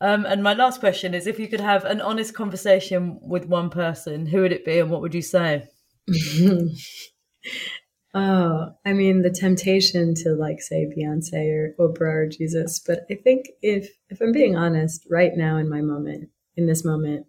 [0.00, 3.70] Um, and my last question is if you could have an honest conversation with one
[3.70, 5.66] person, who would it be and what would you say?
[8.14, 12.78] oh, I mean, the temptation to like say Beyonce or Oprah or Jesus.
[12.78, 16.84] But I think if, if I'm being honest, right now in my moment, in this
[16.84, 17.26] moment,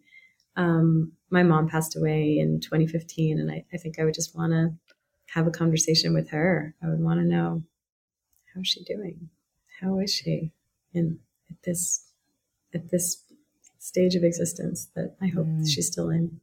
[0.57, 3.39] um, my mom passed away in 2015.
[3.39, 4.73] And I, I think I would just want to
[5.33, 6.75] have a conversation with her.
[6.83, 7.63] I would want to know
[8.57, 9.29] how's she doing?
[9.79, 10.51] How is she
[10.93, 12.11] in at this
[12.73, 13.23] at this
[13.87, 15.67] stage of existence that I hope mm.
[15.67, 16.39] she's still in.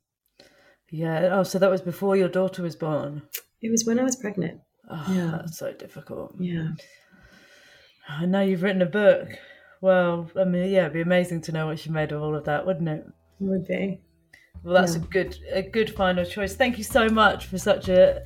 [0.91, 1.31] Yeah.
[1.33, 3.23] Oh, so that was before your daughter was born.
[3.61, 4.61] It was when I was pregnant.
[4.91, 5.31] Oh, yeah.
[5.33, 6.35] That's so difficult.
[6.39, 6.71] Yeah.
[8.09, 9.29] I know you've written a book.
[9.81, 12.45] Well, I mean, yeah, it'd be amazing to know what she made of all of
[12.45, 13.05] that, wouldn't it?
[13.41, 14.01] It would be.
[14.63, 15.03] Well, that's yeah.
[15.03, 16.55] a good a good final choice.
[16.57, 18.23] Thank you so much for such a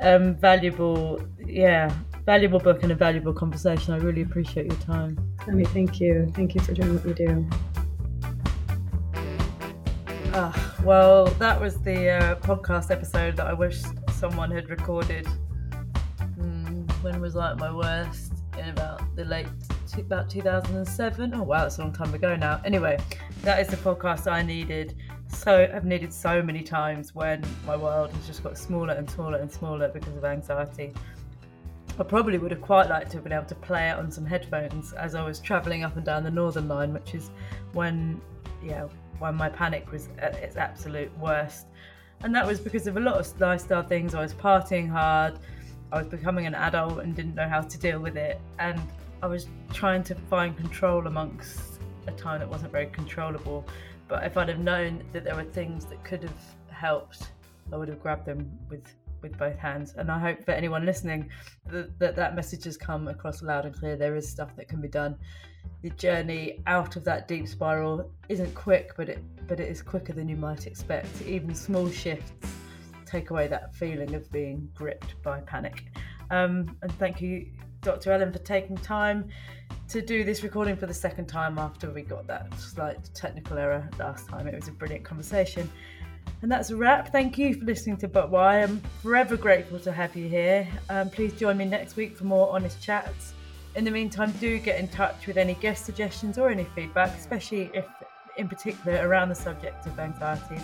[0.00, 1.92] um, valuable, yeah,
[2.24, 3.94] valuable book and a valuable conversation.
[3.94, 5.18] I really appreciate your time.
[5.46, 6.30] Mean, thank you.
[6.34, 7.48] Thank you for doing what you do.
[10.34, 13.82] Ah, well, that was the uh, podcast episode that I wish
[14.12, 15.26] someone had recorded.
[16.38, 18.34] Mm, when was like my worst?
[18.58, 19.46] In about the late,
[19.96, 21.34] about 2007.
[21.34, 22.60] Oh wow, that's a long time ago now.
[22.64, 22.98] Anyway,
[23.42, 24.94] that is the podcast I needed.
[25.28, 29.38] So I've needed so many times when my world has just got smaller and smaller
[29.38, 30.92] and smaller because of anxiety.
[31.98, 34.24] I probably would have quite liked to have been able to play it on some
[34.24, 37.30] headphones as I was travelling up and down the Northern Line, which is
[37.72, 38.20] when,
[38.62, 38.86] yeah,
[39.18, 41.66] when my panic was at its absolute worst.
[42.20, 44.14] And that was because of a lot of lifestyle things.
[44.14, 45.38] I was partying hard,
[45.92, 48.40] I was becoming an adult and didn't know how to deal with it.
[48.58, 48.80] And
[49.22, 53.66] I was trying to find control amongst a time that wasn't very controllable.
[54.08, 56.40] But if I'd have known that there were things that could have
[56.70, 57.30] helped,
[57.72, 58.82] I would have grabbed them with
[59.20, 59.94] with both hands.
[59.96, 61.28] And I hope for anyone listening
[61.66, 63.96] that, that that message has come across loud and clear.
[63.96, 65.16] There is stuff that can be done.
[65.82, 70.12] The journey out of that deep spiral isn't quick, but it but it is quicker
[70.12, 71.22] than you might expect.
[71.22, 72.32] Even small shifts
[73.06, 75.84] take away that feeling of being gripped by panic.
[76.30, 77.46] Um, and thank you,
[77.82, 78.12] Dr.
[78.12, 79.28] Ellen, for taking time
[79.88, 83.88] to do this recording for the second time after we got that slight technical error
[83.98, 84.46] last time.
[84.46, 85.70] It was a brilliant conversation.
[86.42, 87.10] And that's a wrap.
[87.10, 88.62] Thank you for listening to But Why.
[88.62, 90.68] I'm forever grateful to have you here.
[90.90, 93.32] Um, please join me next week for more honest chats.
[93.74, 97.70] In the meantime, do get in touch with any guest suggestions or any feedback, especially
[97.74, 97.86] if
[98.36, 100.60] in particular around the subject of anxiety.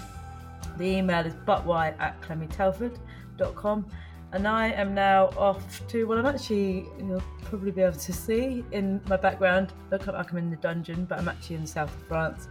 [0.79, 3.87] The email is butwhy at clemmietelford.com.
[4.35, 8.65] And I am now off to, what I'm actually, you'll probably be able to see
[8.73, 11.95] in my background, look like I'm in the dungeon, but I'm actually in the south
[11.95, 12.49] of France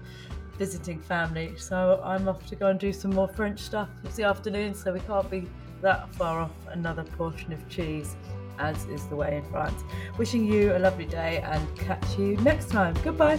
[0.58, 1.54] visiting family.
[1.58, 3.90] So I'm off to go and do some more French stuff.
[4.06, 5.46] It's the afternoon, so we can't be
[5.82, 8.16] that far off another portion of cheese,
[8.60, 9.84] as is the way in France.
[10.18, 12.96] Wishing you a lovely day and catch you next time.
[13.04, 13.38] Goodbye.